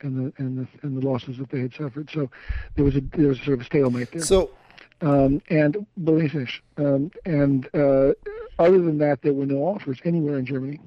and 0.00 0.32
the 0.32 0.42
and 0.42 0.58
the 0.58 0.68
and 0.82 1.00
the 1.00 1.06
losses 1.06 1.38
that 1.38 1.50
they 1.50 1.60
had 1.60 1.74
suffered. 1.74 2.10
So 2.12 2.30
there 2.76 2.84
was 2.84 2.96
a 2.96 3.00
there 3.00 3.28
was 3.28 3.38
sort 3.38 3.54
of 3.54 3.60
a 3.60 3.64
stalemate 3.64 4.12
there. 4.12 4.22
So. 4.22 4.50
Um, 5.00 5.40
and 5.48 5.86
let 5.96 6.16
me 6.16 6.28
finish. 6.28 6.60
Um, 6.76 7.12
and 7.24 7.68
uh, 7.72 8.14
other 8.58 8.80
than 8.80 8.98
that, 8.98 9.22
there 9.22 9.32
were 9.32 9.46
no 9.46 9.58
offers 9.58 9.98
anywhere 10.04 10.38
in 10.38 10.44
Germany. 10.44 10.80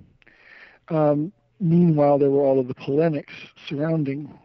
Um, 0.90 1.32
meanwhile, 1.62 2.18
there 2.18 2.30
were 2.30 2.42
all 2.42 2.60
of 2.60 2.68
the 2.68 2.74
polemics 2.74 3.34
surrounding 3.68 4.38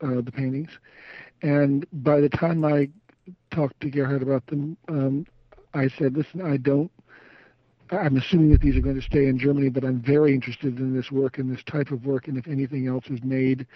uh, 0.00 0.20
the 0.22 0.32
paintings. 0.32 0.70
And 1.42 1.86
by 1.92 2.20
the 2.20 2.28
time 2.28 2.64
I 2.64 2.90
talked 3.50 3.80
to 3.80 3.90
Gerhard 3.90 4.22
about 4.22 4.46
them, 4.46 4.76
um, 4.88 5.26
I 5.72 5.88
said, 5.88 6.16
listen, 6.16 6.42
I 6.42 6.56
don't, 6.56 6.90
I'm 7.90 8.16
assuming 8.16 8.50
that 8.52 8.60
these 8.60 8.76
are 8.76 8.80
going 8.80 8.96
to 8.96 9.02
stay 9.02 9.26
in 9.26 9.38
Germany, 9.38 9.68
but 9.68 9.84
I'm 9.84 10.00
very 10.00 10.32
interested 10.32 10.78
in 10.78 10.94
this 10.94 11.10
work 11.10 11.38
and 11.38 11.52
this 11.52 11.62
type 11.64 11.90
of 11.90 12.06
work. 12.06 12.28
And 12.28 12.38
if 12.38 12.46
anything 12.46 12.86
else 12.86 13.06
is 13.08 13.22
made, 13.22 13.66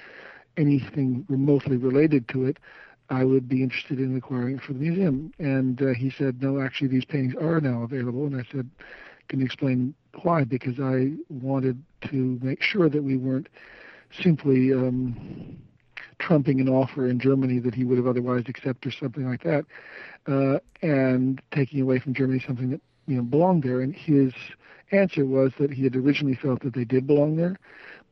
anything 0.56 1.24
remotely 1.28 1.76
related 1.76 2.28
to 2.28 2.44
it, 2.46 2.58
I 3.10 3.24
would 3.24 3.48
be 3.48 3.62
interested 3.62 3.98
in 3.98 4.16
acquiring 4.16 4.56
it 4.56 4.62
for 4.62 4.72
the 4.72 4.78
museum. 4.78 5.32
And 5.38 5.80
uh, 5.82 5.94
he 5.94 6.10
said, 6.10 6.42
no, 6.42 6.60
actually, 6.60 6.88
these 6.88 7.04
paintings 7.04 7.34
are 7.34 7.60
now 7.60 7.82
available. 7.82 8.26
And 8.26 8.36
I 8.36 8.44
said, 8.50 8.70
can 9.28 9.40
you 9.40 9.46
explain 9.46 9.94
Why? 10.22 10.44
Because 10.44 10.78
I 10.78 11.12
wanted 11.28 11.82
to 12.10 12.38
make 12.42 12.62
sure 12.62 12.88
that 12.88 13.02
we 13.02 13.16
weren't 13.16 13.48
simply 14.22 14.72
um, 14.72 15.58
trumping 16.18 16.60
an 16.60 16.68
offer 16.68 17.08
in 17.08 17.18
Germany 17.18 17.58
that 17.60 17.74
he 17.74 17.84
would 17.84 17.98
have 17.98 18.06
otherwise 18.06 18.44
accepted 18.46 18.92
or 18.92 18.96
something 18.96 19.28
like 19.28 19.42
that, 19.42 19.64
uh, 20.26 20.58
and 20.82 21.42
taking 21.52 21.80
away 21.80 21.98
from 21.98 22.14
Germany 22.14 22.42
something 22.46 22.70
that 22.70 22.80
you 23.06 23.16
know 23.16 23.22
belong 23.22 23.60
there. 23.60 23.80
And 23.80 23.94
his 23.94 24.32
answer 24.92 25.26
was 25.26 25.52
that 25.58 25.72
he 25.72 25.84
had 25.84 25.96
originally 25.96 26.36
felt 26.36 26.62
that 26.62 26.74
they 26.74 26.84
did 26.84 27.06
belong 27.06 27.36
there, 27.36 27.56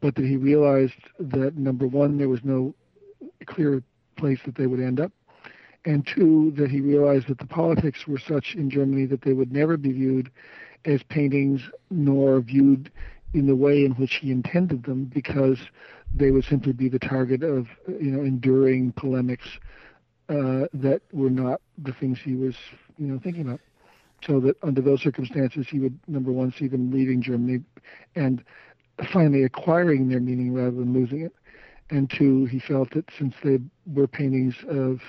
but 0.01 0.15
that 0.17 0.25
he 0.25 0.37
realized 0.37 0.95
that 1.19 1.57
number 1.57 1.87
one, 1.87 2.19
there 2.19 2.29
was 2.29 2.45
no 2.45 2.75
clear 3.47 3.83
place 4.17 4.41
that 4.45 4.55
they 4.57 4.67
would 4.67 4.81
end 4.81 5.01
up, 5.01 5.13
and 5.85 6.07
two, 6.07 6.53
that 6.57 6.71
he 6.71 6.81
realized 6.81 7.29
that 7.29 7.39
the 7.39 7.47
politics 7.47 8.07
were 8.07 8.19
such 8.19 8.55
in 8.55 8.71
Germany 8.71 9.07
that 9.07 9.23
they 9.23 9.33
would 9.33 9.53
never 9.53 9.77
be 9.77 9.93
viewed 9.93 10.31
as 10.85 11.03
paintings 11.05 11.63
nor 11.91 12.41
viewed 12.41 12.91
in 13.35 13.47
the 13.47 13.57
way 13.57 13.85
in 13.85 13.93
which 13.93 14.17
he 14.17 14.31
intended 14.31 14.85
them 14.85 15.05
because 15.05 15.59
they 16.15 16.31
would 16.31 16.45
simply 16.45 16.73
be 16.73 16.89
the 16.89 16.99
target 16.99 17.43
of 17.43 17.67
you 17.89 18.11
know 18.11 18.23
enduring 18.23 18.93
polemics 18.93 19.47
uh, 20.29 20.67
that 20.75 21.01
were 21.13 21.31
not 21.31 21.61
the 21.79 21.93
things 21.93 22.19
he 22.23 22.35
was 22.35 22.55
you 22.99 23.07
know 23.07 23.19
thinking 23.19 23.43
about. 23.43 23.61
So 24.26 24.41
that 24.41 24.57
under 24.62 24.81
those 24.81 25.02
circumstances, 25.02 25.67
he 25.69 25.81
would 25.81 25.99
number 26.07 26.31
one 26.31 26.52
see 26.52 26.69
them 26.69 26.93
leaving 26.93 27.23
Germany, 27.23 27.61
and 28.14 28.45
finally 29.12 29.43
acquiring 29.43 30.09
their 30.09 30.21
meaning 30.21 30.52
rather 30.52 30.71
than 30.71 30.93
losing 30.93 31.23
it, 31.23 31.35
and 31.91 32.09
two, 32.09 32.45
he 32.47 32.59
felt 32.59 32.91
that 32.93 33.05
since 33.19 33.35
they 33.43 33.59
were 33.87 34.07
paintings 34.07 34.55
of 34.69 35.00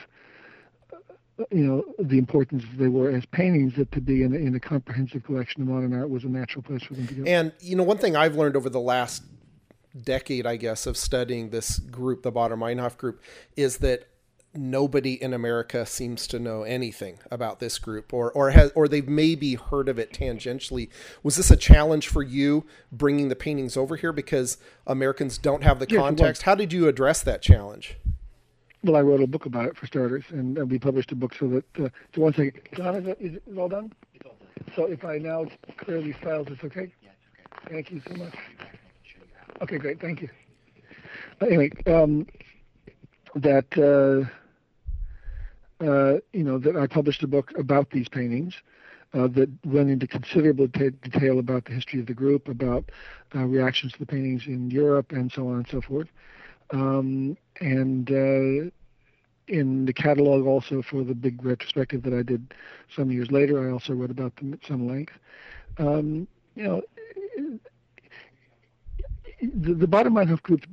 you 1.51 1.65
know 1.65 1.83
the 1.97 2.17
importance 2.17 2.63
they 2.77 2.87
were 2.87 3.09
as 3.09 3.25
paintings 3.25 3.75
that 3.75 3.91
to 3.91 3.99
be 3.99 4.21
in 4.21 4.33
a, 4.33 4.37
in 4.37 4.53
a 4.55 4.59
comprehensive 4.59 5.23
collection 5.23 5.63
of 5.63 5.67
modern 5.67 5.93
art 5.93 6.09
was 6.09 6.23
a 6.23 6.27
natural 6.27 6.61
place 6.61 6.83
for 6.83 6.93
them 6.93 7.07
to 7.07 7.13
go. 7.15 7.23
And 7.25 7.51
you 7.59 7.75
know 7.75 7.83
one 7.83 7.97
thing 7.97 8.15
I've 8.15 8.35
learned 8.35 8.55
over 8.55 8.69
the 8.69 8.79
last 8.79 9.23
decade, 9.99 10.45
I 10.45 10.57
guess, 10.57 10.85
of 10.85 10.97
studying 10.97 11.49
this 11.49 11.79
group, 11.79 12.23
the 12.23 12.31
Baader 12.31 12.57
Meinhof 12.57 12.97
group, 12.97 13.21
is 13.55 13.77
that 13.77 14.07
nobody 14.55 15.21
in 15.21 15.33
America 15.33 15.85
seems 15.85 16.27
to 16.27 16.39
know 16.39 16.63
anything 16.63 17.19
about 17.31 17.59
this 17.59 17.79
group, 17.79 18.13
or 18.13 18.31
or 18.31 18.51
has 18.51 18.71
or 18.75 18.87
they've 18.87 19.07
maybe 19.07 19.55
heard 19.55 19.89
of 19.89 19.97
it 19.99 20.11
tangentially. 20.13 20.89
Was 21.23 21.35
this 21.35 21.51
a 21.51 21.55
challenge 21.57 22.07
for 22.07 22.21
you 22.21 22.65
bringing 22.91 23.29
the 23.29 23.35
paintings 23.35 23.75
over 23.77 23.95
here 23.95 24.13
because 24.13 24.57
Americans 24.87 25.37
don't 25.37 25.63
have 25.63 25.79
the 25.79 25.87
Yes, 25.89 25.99
context? 25.99 26.41
How 26.43 26.55
did 26.55 26.73
you 26.73 26.87
address 26.87 27.21
that 27.23 27.41
challenge? 27.41 27.97
Well, 28.83 28.95
I 28.97 29.01
wrote 29.01 29.21
a 29.21 29.27
book 29.27 29.45
about 29.45 29.65
it 29.65 29.77
for 29.77 29.87
starters, 29.87 30.25
and 30.29 30.69
we 30.69 30.77
published 30.77 31.11
a 31.11 31.15
book 31.15 31.33
so 31.35 31.47
that. 31.47 31.65
Uh, 31.79 31.89
so 32.13 32.21
one 32.21 32.33
second, 32.33 32.59
John, 32.75 32.95
is 32.95 33.07
it, 33.07 33.17
is 33.19 33.35
it 33.35 33.57
all 33.57 33.69
done? 33.69 33.93
It's 34.13 34.25
all 34.25 34.35
done. 34.39 34.73
So 34.75 34.85
if 34.85 35.05
I 35.05 35.17
now 35.17 35.45
clear 35.77 36.01
these 36.01 36.15
files, 36.21 36.47
it's 36.49 36.63
okay. 36.65 36.91
Yeah, 37.01 37.09
it's 37.45 37.65
okay. 37.65 37.73
Thank 37.75 37.91
you 37.91 38.01
so 38.07 38.13
much. 38.15 38.33
I'll 38.35 38.47
be 38.49 38.55
back 38.57 38.73
and 38.73 38.81
I 38.81 38.91
can 38.91 39.03
show 39.03 39.19
you 39.19 39.31
how. 39.37 39.63
Okay, 39.63 39.77
great. 39.77 40.01
Thank 40.01 40.21
you. 40.21 40.29
Uh, 41.41 41.45
Anyway, 41.45 41.71
um, 41.87 42.27
that 43.35 43.65
uh, 43.77 44.29
uh, 45.83 46.19
you 46.31 46.43
know 46.43 46.57
that 46.59 46.75
I 46.75 46.87
published 46.87 47.23
a 47.23 47.27
book 47.27 47.51
about 47.57 47.91
these 47.91 48.07
paintings 48.07 48.55
uh, 49.13 49.27
that 49.27 49.49
went 49.65 49.89
into 49.89 50.07
considerable 50.07 50.67
ta 50.67 50.89
detail 51.03 51.39
about 51.39 51.65
the 51.65 51.73
history 51.73 51.99
of 51.99 52.07
the 52.07 52.13
group, 52.13 52.47
about 52.47 52.89
uh, 53.35 53.45
reactions 53.45 53.93
to 53.93 53.99
the 53.99 54.05
paintings 54.05 54.47
in 54.47 54.71
Europe, 54.71 55.11
and 55.11 55.31
so 55.31 55.47
on 55.47 55.57
and 55.57 55.67
so 55.67 55.81
forth. 55.81 56.07
Um, 56.71 57.37
and 57.59 58.09
uh, 58.09 58.71
in 59.47 59.85
the 59.85 59.93
catalog, 59.93 60.45
also 60.45 60.81
for 60.81 61.03
the 61.03 61.13
big 61.13 61.43
retrospective 61.43 62.03
that 62.03 62.13
I 62.13 62.23
did 62.23 62.53
some 62.95 63.11
years 63.11 63.31
later, 63.31 63.67
I 63.67 63.71
also 63.71 63.93
wrote 63.93 64.11
about 64.11 64.35
them 64.37 64.53
at 64.53 64.65
some 64.67 64.87
length. 64.87 65.13
Um, 65.77 66.27
you 66.55 66.63
know, 66.63 66.81
the, 69.53 69.73
the 69.73 69.87
bottom 69.87 70.13
line 70.13 70.27
Meinhof 70.27 70.41
group 70.41 70.65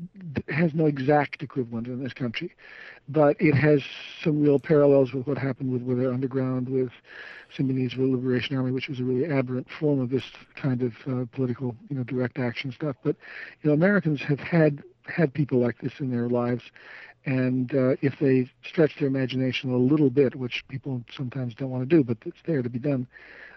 has 0.49 0.75
no 0.75 0.87
exact 0.87 1.43
equivalent 1.43 1.87
in 1.87 2.03
this 2.03 2.13
country, 2.13 2.55
but 3.09 3.37
it 3.41 3.55
has 3.55 3.83
some 4.23 4.41
real 4.41 4.59
parallels 4.59 5.13
with 5.13 5.27
what 5.27 5.39
happened 5.39 5.73
with 5.73 5.83
Weather 5.83 6.13
Underground, 6.13 6.69
with 6.69 6.91
Symbionese 7.57 7.97
Liberation 7.97 8.57
Army, 8.57 8.71
which 8.71 8.89
was 8.89 9.01
a 9.01 9.05
really 9.05 9.31
aberrant 9.31 9.67
form 9.79 10.01
of 10.01 10.11
this 10.11 10.25
kind 10.55 10.83
of 10.83 10.93
uh, 11.07 11.25
political, 11.33 11.75
you 11.89 11.97
know, 11.97 12.05
direct 12.05 12.39
action 12.39 12.73
stuff. 12.73 12.97
But 13.03 13.17
you 13.63 13.69
know, 13.69 13.75
Americans 13.75 14.21
have 14.23 14.41
had 14.41 14.83
had 15.05 15.35
people 15.35 15.59
like 15.59 15.81
this 15.81 15.95
in 15.99 16.11
their 16.11 16.29
lives, 16.29 16.63
and 17.27 17.75
uh, 17.75 17.97
if 18.01 18.19
they 18.21 18.49
stretch 18.65 18.99
their 18.99 19.09
imagination 19.09 19.73
a 19.73 19.77
little 19.77 20.11
bit, 20.11 20.37
which 20.37 20.65
people 20.69 21.03
sometimes 21.15 21.55
don't 21.55 21.71
want 21.71 21.89
to 21.89 21.97
do, 21.97 22.05
but 22.05 22.19
it's 22.25 22.39
there 22.47 22.63
to 22.63 22.71
be 22.71 22.79
done, 22.79 23.07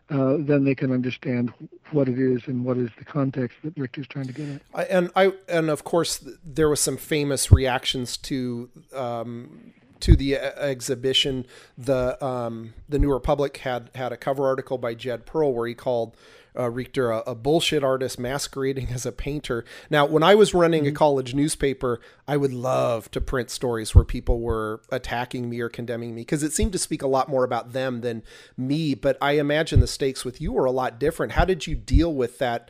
uh, 0.09 0.35
then 0.39 0.63
they 0.63 0.75
can 0.75 0.91
understand 0.91 1.53
what 1.91 2.09
it 2.09 2.19
is 2.19 2.41
and 2.47 2.65
what 2.65 2.77
is 2.77 2.89
the 2.97 3.05
context 3.05 3.57
that 3.63 3.77
Rick 3.77 3.97
is 3.97 4.07
trying 4.07 4.27
to 4.27 4.33
get 4.33 4.61
at. 4.75 4.89
And 4.89 5.11
I 5.15 5.33
and 5.47 5.69
of 5.69 5.83
course 5.83 6.23
there 6.43 6.69
was 6.69 6.79
some 6.79 6.97
famous 6.97 7.51
reactions 7.51 8.17
to 8.17 8.69
um, 8.93 9.73
to 10.01 10.15
the 10.15 10.35
exhibition. 10.35 11.45
The 11.77 12.23
um, 12.23 12.73
the 12.89 12.99
New 12.99 13.11
Republic 13.11 13.57
had 13.57 13.89
had 13.95 14.11
a 14.11 14.17
cover 14.17 14.45
article 14.45 14.77
by 14.77 14.93
Jed 14.93 15.25
Perl 15.25 15.53
where 15.53 15.67
he 15.67 15.73
called 15.73 16.17
uh, 16.57 16.69
Richter 16.69 17.11
a, 17.11 17.19
a 17.27 17.35
bullshit 17.35 17.83
artist 17.83 18.19
masquerading 18.19 18.89
as 18.89 19.05
a 19.05 19.11
painter. 19.11 19.65
Now, 19.89 20.05
when 20.05 20.23
I 20.23 20.35
was 20.35 20.53
running 20.53 20.87
a 20.87 20.91
college 20.91 21.33
newspaper, 21.33 21.99
I 22.27 22.37
would 22.37 22.53
love 22.53 23.09
to 23.11 23.21
print 23.21 23.49
stories 23.49 23.93
where 23.95 24.05
people 24.05 24.39
were 24.39 24.81
attacking 24.91 25.49
me 25.49 25.59
or 25.59 25.69
condemning 25.69 26.15
me 26.15 26.21
because 26.21 26.43
it 26.43 26.53
seemed 26.53 26.73
to 26.73 26.79
speak 26.79 27.01
a 27.01 27.07
lot 27.07 27.29
more 27.29 27.43
about 27.43 27.73
them 27.73 28.01
than 28.01 28.23
me. 28.57 28.93
But 28.93 29.17
I 29.21 29.33
imagine 29.33 29.79
the 29.79 29.87
stakes 29.87 30.23
with 30.23 30.41
you 30.41 30.51
were 30.51 30.65
a 30.65 30.71
lot 30.71 30.99
different. 30.99 31.33
How 31.33 31.45
did 31.45 31.67
you 31.67 31.75
deal 31.75 32.13
with 32.13 32.39
that 32.39 32.69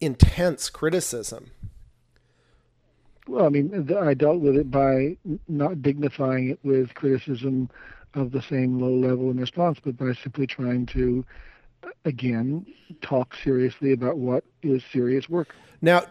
intense 0.00 0.70
criticism? 0.70 1.50
Well, 3.28 3.46
I 3.46 3.48
mean, 3.48 3.94
I 3.96 4.14
dealt 4.14 4.40
with 4.40 4.56
it 4.56 4.70
by 4.70 5.16
not 5.46 5.82
dignifying 5.82 6.50
it 6.50 6.58
with 6.64 6.94
criticism 6.94 7.70
of 8.14 8.32
the 8.32 8.42
same 8.42 8.80
low 8.80 8.92
level 8.92 9.30
in 9.30 9.38
response, 9.38 9.78
but 9.82 9.96
by 9.96 10.12
simply 10.14 10.46
trying 10.46 10.86
to, 10.86 11.24
again, 12.04 12.66
talk 13.02 13.34
seriously 13.42 13.92
about 13.92 14.16
what 14.16 14.44
is 14.62 14.82
serious 14.92 15.28
work. 15.28 15.54
Now, 15.80 16.04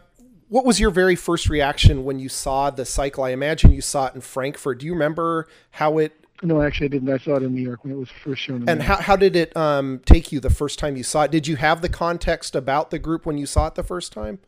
what 0.47 0.65
was 0.65 0.79
your 0.79 0.89
very 0.89 1.15
first 1.15 1.47
reaction 1.47 2.03
when 2.03 2.19
you 2.19 2.29
saw 2.29 2.69
the 2.69 2.85
cycle? 2.85 3.23
I 3.23 3.29
imagine 3.29 3.71
you 3.71 3.81
saw 3.81 4.07
it 4.07 4.15
in 4.15 4.21
Frankfurt. 4.21 4.79
Do 4.79 4.85
you 4.85 4.93
remember 4.93 5.47
how 5.71 5.99
it 5.99 6.13
No, 6.41 6.61
actually, 6.61 6.85
I 6.85 6.89
didn't. 6.89 7.09
I 7.09 7.17
saw 7.17 7.35
it 7.35 7.43
in 7.43 7.53
New 7.53 7.61
York 7.61 7.83
when 7.83 7.93
it 7.93 7.97
was 7.97 8.09
first 8.09 8.41
shown. 8.41 8.67
And 8.67 8.81
how, 8.81 8.95
how 8.97 9.15
did 9.15 9.35
it 9.35 9.55
um, 9.55 10.01
take 10.05 10.31
you 10.31 10.39
the 10.39 10.49
first 10.49 10.79
time 10.79 10.95
you 10.95 11.03
saw 11.03 11.23
it? 11.23 11.31
Did 11.31 11.47
you 11.47 11.55
have 11.57 11.81
the 11.81 11.89
context 11.89 12.55
about 12.55 12.89
the 12.89 12.97
group 12.97 13.25
when 13.25 13.37
you 13.37 13.45
saw 13.45 13.67
it 13.67 13.75
the 13.75 13.83
first 13.83 14.11
time? 14.11 14.39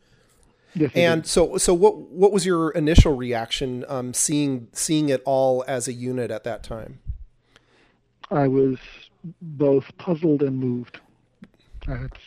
Yes, 0.74 0.90
And 0.94 1.26
so, 1.26 1.58
so 1.58 1.74
what 1.74 1.98
what 1.98 2.32
was 2.32 2.46
your 2.46 2.70
initial 2.70 3.14
reaction 3.14 3.84
um, 3.88 4.14
seeing 4.14 4.68
seeing 4.72 5.10
it 5.10 5.22
all 5.26 5.64
as 5.68 5.86
a 5.86 5.92
unit 5.92 6.30
at 6.30 6.44
that 6.44 6.62
time? 6.62 7.00
I 8.30 8.48
was 8.48 8.78
both 9.42 9.84
puzzled 9.98 10.42
and 10.42 10.58
moved. 10.58 10.98
I 11.42 11.46
had 11.46 11.50
to 11.50 11.62
say. 11.62 11.70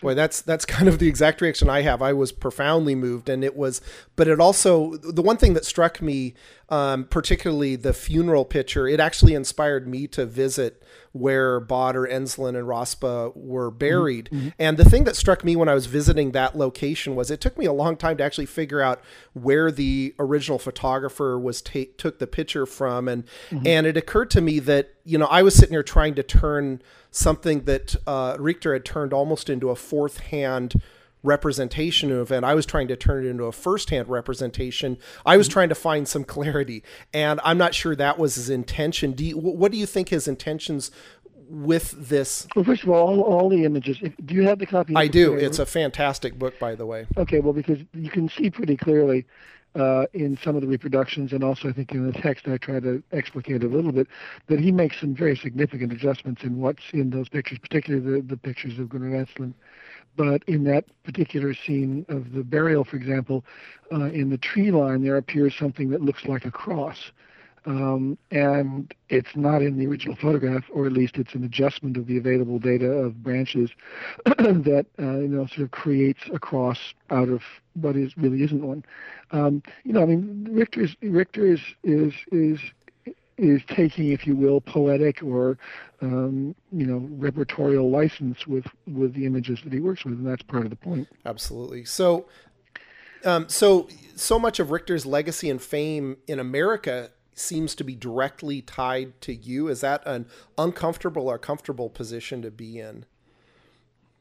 Boy, 0.01 0.13
that's 0.13 0.41
that's 0.41 0.65
kind 0.65 0.87
of 0.87 0.99
the 0.99 1.07
exact 1.07 1.41
reaction 1.41 1.69
I 1.69 1.81
have. 1.81 2.01
I 2.01 2.13
was 2.13 2.31
profoundly 2.31 2.95
moved, 2.95 3.29
and 3.29 3.43
it 3.43 3.55
was, 3.55 3.81
but 4.15 4.27
it 4.27 4.39
also 4.39 4.97
the 4.97 5.21
one 5.21 5.37
thing 5.37 5.53
that 5.53 5.65
struck 5.65 6.01
me, 6.01 6.33
um, 6.69 7.05
particularly 7.05 7.75
the 7.75 7.93
funeral 7.93 8.43
picture, 8.43 8.87
it 8.87 8.99
actually 8.99 9.33
inspired 9.33 9.87
me 9.87 10.07
to 10.07 10.25
visit 10.25 10.83
where 11.15 11.61
Baader, 11.61 12.05
Ensslin, 12.11 12.57
and 12.57 12.67
Raspe 12.67 13.31
were 13.37 13.69
mm-hmm. 13.69 13.77
buried. 13.77 14.29
Mm-hmm. 14.33 14.49
And 14.59 14.75
the 14.75 14.83
thing 14.83 15.05
that 15.05 15.15
struck 15.15 15.45
me 15.45 15.55
when 15.55 15.69
I 15.69 15.73
was 15.73 15.85
visiting 15.85 16.31
that 16.31 16.57
location 16.57 17.15
was 17.15 17.31
it 17.31 17.39
took 17.39 17.57
me 17.57 17.65
a 17.65 17.71
long 17.71 17.95
time 17.95 18.17
to 18.17 18.23
actually 18.23 18.47
figure 18.47 18.81
out 18.81 19.01
where 19.31 19.71
the 19.71 20.13
original 20.19 20.59
photographer 20.59 21.39
was 21.39 21.61
ta- 21.61 21.85
took 21.97 22.19
the 22.19 22.27
picture 22.27 22.65
from, 22.65 23.07
and 23.07 23.23
mm-hmm. 23.49 23.65
and 23.65 23.87
it 23.87 23.95
occurred 23.95 24.29
to 24.31 24.41
me 24.41 24.59
that 24.59 24.93
you 25.05 25.17
know 25.17 25.27
I 25.27 25.41
was 25.41 25.55
sitting 25.55 25.71
here 25.71 25.83
trying 25.83 26.15
to 26.15 26.23
turn 26.23 26.81
something 27.11 27.61
that 27.61 27.95
uh, 28.05 28.35
Richter 28.37 28.73
had 28.73 28.83
turned 28.83 29.13
almost 29.13 29.49
into 29.49 29.69
a 29.69 29.75
fourth 29.77 30.19
hand 30.19 30.81
representation 31.25 32.11
of 32.11 32.31
and 32.31 32.45
I 32.45 32.53
was 32.53 32.65
trying 32.65 32.87
to 32.89 32.95
turn 32.95 33.25
it 33.25 33.29
into 33.29 33.45
a 33.45 33.51
first-hand 33.51 34.07
representation. 34.07 34.97
I 35.25 35.37
was 35.37 35.47
trying 35.47 35.69
to 35.69 35.75
find 35.75 36.07
some 36.07 36.23
clarity 36.23 36.83
and 37.13 37.39
I'm 37.43 37.57
not 37.57 37.73
sure 37.73 37.95
that 37.95 38.17
was 38.17 38.35
his 38.35 38.49
intention. 38.49 39.13
Do 39.13 39.25
you, 39.25 39.37
what 39.37 39.71
do 39.71 39.77
you 39.77 39.85
think 39.85 40.09
his 40.09 40.27
intentions 40.27 40.91
with 41.47 41.91
this? 41.91 42.47
Well, 42.55 42.65
first 42.65 42.83
of 42.83 42.89
all, 42.89 43.07
all, 43.07 43.21
all 43.21 43.49
the 43.49 43.65
images. 43.65 43.97
If, 44.01 44.13
do 44.25 44.33
you 44.33 44.43
have 44.43 44.59
the 44.59 44.65
copy? 44.65 44.95
I 44.95 45.07
do. 45.07 45.35
It's 45.35 45.59
a 45.59 45.65
fantastic 45.65 46.39
book 46.39 46.57
by 46.59 46.75
the 46.75 46.85
way. 46.85 47.07
Okay, 47.17 47.39
well, 47.39 47.53
because 47.53 47.79
you 47.93 48.09
can 48.09 48.29
see 48.29 48.49
pretty 48.49 48.77
clearly 48.77 49.25
uh, 49.75 50.05
in 50.13 50.37
some 50.43 50.55
of 50.55 50.61
the 50.61 50.67
reproductions, 50.67 51.33
and 51.33 51.43
also 51.43 51.69
I 51.69 51.73
think 51.73 51.91
in 51.91 52.09
the 52.09 52.13
text, 52.13 52.47
I 52.47 52.57
try 52.57 52.79
to 52.79 53.03
explicate 53.11 53.63
a 53.63 53.67
little 53.67 53.91
bit, 53.91 54.07
that 54.47 54.59
he 54.59 54.71
makes 54.71 54.99
some 54.99 55.13
very 55.13 55.35
significant 55.35 55.91
adjustments 55.91 56.43
in 56.43 56.59
what's 56.59 56.83
in 56.93 57.09
those 57.09 57.27
pictures, 57.29 57.59
particularly 57.59 58.21
the, 58.21 58.21
the 58.21 58.37
pictures 58.37 58.79
of 58.79 58.87
Gudrun 58.87 59.13
Ensslin. 59.13 59.53
But 60.15 60.43
in 60.47 60.63
that 60.65 60.85
particular 61.03 61.53
scene 61.53 62.05
of 62.09 62.33
the 62.33 62.43
burial, 62.43 62.83
for 62.83 62.95
example, 62.95 63.43
uh, 63.91 64.05
in 64.05 64.29
the 64.29 64.37
tree 64.37 64.71
line, 64.71 65.03
there 65.03 65.17
appears 65.17 65.55
something 65.55 65.89
that 65.89 66.01
looks 66.01 66.25
like 66.25 66.45
a 66.45 66.51
cross. 66.51 67.11
Um, 67.67 68.17
and 68.29 68.93
it's 69.09 69.35
not 69.35 69.63
in 69.63 69.77
the 69.77 69.87
original 69.87 70.15
photograph, 70.15 70.65
or 70.71 70.85
at 70.85 70.93
least 70.93 71.17
it's 71.17 71.33
an 71.33 71.43
adjustment 71.43 71.97
of 71.97 72.05
the 72.05 72.17
available 72.17 72.59
data 72.59 72.85
of 72.85 73.23
branches 73.23 73.71
that 74.25 74.85
uh, 74.99 75.17
you 75.17 75.27
know 75.27 75.47
sort 75.47 75.61
of 75.61 75.71
creates 75.71 76.21
a 76.31 76.37
cross 76.37 76.93
out 77.09 77.27
of 77.27 77.41
what 77.73 77.95
is 77.95 78.15
really 78.17 78.43
isn't 78.43 78.63
one. 78.63 78.85
Um, 79.31 79.63
you 79.83 79.93
know, 79.93 80.03
I 80.03 80.05
mean, 80.05 80.47
Richter 80.51 80.83
is 80.83 80.95
Richter 81.01 81.45
is 81.45 81.61
is 81.83 82.13
is 82.31 82.59
is 83.37 83.61
taking, 83.67 84.11
if 84.11 84.25
you 84.25 84.35
will, 84.35 84.61
poetic 84.61 85.21
or 85.21 85.57
um, 86.01 86.55
you 86.71 86.85
know 86.85 86.99
repertorial 87.17 87.89
license 87.91 88.47
with 88.47 88.65
with 88.87 89.13
the 89.13 89.25
images 89.25 89.59
that 89.63 89.73
he 89.73 89.79
works 89.79 90.05
with, 90.05 90.13
and 90.13 90.27
that's 90.27 90.43
part 90.43 90.63
of 90.63 90.69
the 90.69 90.75
point. 90.75 91.07
Absolutely. 91.25 91.85
So, 91.85 92.25
um, 93.23 93.49
so 93.49 93.87
so 94.15 94.39
much 94.39 94.59
of 94.59 94.71
Richter's 94.71 95.05
legacy 95.05 95.49
and 95.49 95.61
fame 95.61 96.17
in 96.27 96.39
America 96.39 97.11
seems 97.33 97.75
to 97.75 97.83
be 97.83 97.95
directly 97.95 98.61
tied 98.61 99.19
to 99.21 99.33
you. 99.35 99.67
Is 99.67 99.81
that 99.81 100.01
an 100.05 100.27
uncomfortable 100.57 101.27
or 101.27 101.37
comfortable 101.37 101.89
position 101.89 102.41
to 102.41 102.51
be 102.51 102.79
in? 102.79 103.05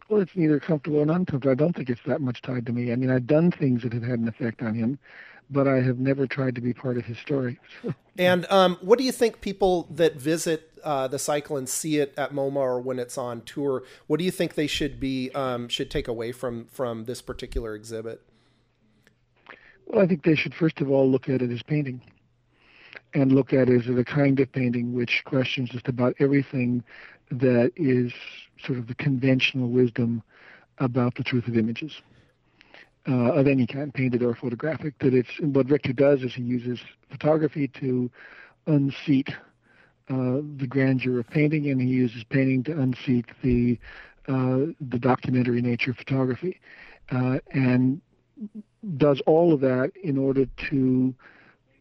Well, 0.09 0.21
it's 0.21 0.37
neither 0.37 0.61
comfortable 0.61 0.99
or 0.99 1.03
uncomfortable. 1.03 1.51
I 1.51 1.55
don't 1.55 1.75
think 1.75 1.89
it's 1.89 2.03
that 2.07 2.21
much 2.21 2.43
tied 2.43 2.67
to 2.67 2.73
me. 2.73 2.93
I 2.93 2.97
mean, 2.97 3.11
I've 3.11 3.27
done 3.27 3.51
things 3.51 3.83
that 3.83 3.93
have 3.93 4.03
had 4.03 4.19
an 4.19 4.29
effect 4.29 4.63
on 4.63 4.75
him 4.75 4.99
but 5.51 5.69
I 5.69 5.81
have 5.81 5.99
never 5.99 6.27
tried 6.27 6.55
to 6.57 6.61
be 6.61 6.73
part 6.73 6.97
of 6.97 7.05
his 7.05 7.19
story. 7.19 7.59
and 8.19 8.51
um, 8.51 8.79
what 8.81 8.99
do 8.99 9.05
you 9.05 9.13
think 9.13 9.41
people 9.41 9.87
that 9.91 10.17
visit 10.17 10.71
uh, 10.83 11.09
the 11.09 11.19
cycle 11.19 11.57
and 11.57 11.69
see 11.69 11.99
it 11.99 12.15
at 12.17 12.33
MoMA 12.33 12.57
or 12.57 12.81
when 12.81 12.99
it's 12.99 13.17
on 13.17 13.43
tour, 13.43 13.85
what 14.07 14.19
do 14.19 14.25
you 14.25 14.31
think 14.31 14.55
they 14.55 14.67
should 14.67 15.01
be 15.01 15.31
um, 15.35 15.69
should 15.69 15.91
take 15.91 16.09
away 16.09 16.33
from 16.33 16.67
from 16.67 17.05
this 17.05 17.23
particular 17.23 17.75
exhibit? 17.75 18.21
Well, 19.87 20.03
I 20.03 20.07
think 20.07 20.25
they 20.25 20.35
should 20.35 20.55
first 20.55 20.81
of 20.81 20.91
all 20.91 21.11
look 21.11 21.29
at 21.29 21.43
it 21.43 21.51
as 21.51 21.63
painting, 21.63 22.01
and 23.15 23.33
look 23.33 23.53
at 23.53 23.69
it 23.69 23.89
as 23.89 23.97
a 23.97 24.05
kind 24.05 24.41
of 24.41 24.51
painting 24.53 24.93
which 24.95 25.23
questions 25.25 25.71
just 25.71 25.89
about 25.89 26.15
everything 26.19 26.83
that 27.31 27.73
is 27.77 28.13
sort 28.65 28.79
of 28.79 28.87
the 28.87 28.95
conventional 28.95 29.69
wisdom 29.69 30.23
about 30.79 31.15
the 31.15 31.25
truth 31.25 31.47
of 31.47 31.57
images 31.57 32.01
uh, 33.09 33.33
of 33.33 33.47
any 33.47 33.67
kind, 33.67 33.93
painted 33.93 34.23
or 34.23 34.35
photographic. 34.35 34.99
That 35.01 35.15
it's 35.15 35.31
what 35.41 35.69
Richter 35.69 35.93
does 35.93 36.23
is 36.23 36.35
he 36.35 36.43
uses 36.43 36.81
photography 37.11 37.69
to 37.81 38.11
unseat 38.67 39.29
uh, 40.09 40.41
the 40.57 40.67
grandeur 40.69 41.21
of 41.21 41.29
painting, 41.29 41.71
and 41.71 41.81
he 41.81 41.89
uses 41.89 42.25
painting 42.25 42.65
to 42.65 42.73
unseat 42.81 43.27
the 43.43 43.79
uh, 44.27 44.73
the 44.81 44.99
documentary 44.99 45.61
nature 45.61 45.91
of 45.91 45.99
photography, 45.99 46.61
uh, 47.11 47.39
and 47.53 48.01
does 48.97 49.21
all 49.27 49.53
of 49.53 49.61
that 49.61 49.93
in 50.03 50.17
order 50.17 50.47
to 50.71 51.15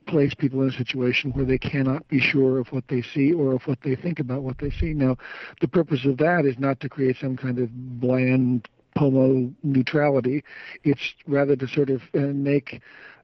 place 0.06 0.34
people 0.34 0.62
in 0.62 0.70
a 0.70 0.72
situation 0.72 1.32
where 1.32 1.46
they 1.46 1.58
cannot 1.58 2.08
be 2.08 2.20
sure 2.20 2.60
of 2.60 2.72
what 2.72 2.88
they 2.88 3.02
see 3.02 3.34
or 3.34 3.54
of 3.54 3.64
what 3.68 3.80
they 3.82 3.96
think 3.96 4.20
about 4.20 4.44
what 4.44 4.58
they 4.58 4.72
see. 4.72 4.94
Now, 4.94 5.18
the 5.62 5.68
purpose 5.68 6.06
of 6.06 6.18
that 6.18 6.46
is 6.46 6.58
not 6.60 6.80
to 6.82 6.90
create 6.90 7.18
some 7.20 7.38
kind 7.38 7.60
of 7.60 7.70
bland 8.00 8.68
homo 8.98 9.52
neutrality. 9.64 10.44
It's 10.84 11.14
rather 11.28 11.56
to 11.56 11.68
sort 11.68 11.90
of 11.90 12.02
uh, 12.14 12.20
make 12.20 12.82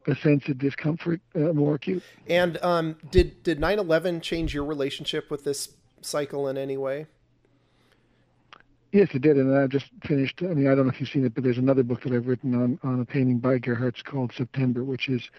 a 0.07 0.15
sense 0.15 0.47
of 0.47 0.57
discomfort 0.57 1.21
uh, 1.35 1.53
more 1.53 1.75
acute. 1.75 2.03
And 2.27 2.57
um, 2.63 2.97
did 3.11 3.43
did 3.43 3.59
9/11 3.59 4.21
change 4.21 4.53
your 4.53 4.65
relationship 4.65 5.29
with 5.29 5.43
this 5.43 5.69
cycle 6.01 6.47
in 6.47 6.57
any 6.57 6.77
way? 6.77 7.07
Yes, 8.91 9.09
it 9.13 9.21
did, 9.21 9.37
and 9.37 9.55
I 9.55 9.67
just 9.67 9.85
finished. 10.03 10.41
I 10.41 10.47
mean, 10.47 10.67
I 10.67 10.73
don't 10.73 10.85
know 10.85 10.91
if 10.91 10.99
you've 10.99 11.09
seen 11.09 11.25
it, 11.25 11.35
but 11.35 11.43
there's 11.43 11.59
another 11.59 11.83
book 11.83 12.01
that 12.03 12.13
I've 12.13 12.27
written 12.27 12.55
on 12.55 12.79
on 12.83 12.99
a 12.99 13.05
painting 13.05 13.37
by 13.37 13.59
Gerhard's 13.59 14.01
called 14.01 14.33
September, 14.33 14.83
which 14.83 15.09
is 15.09 15.29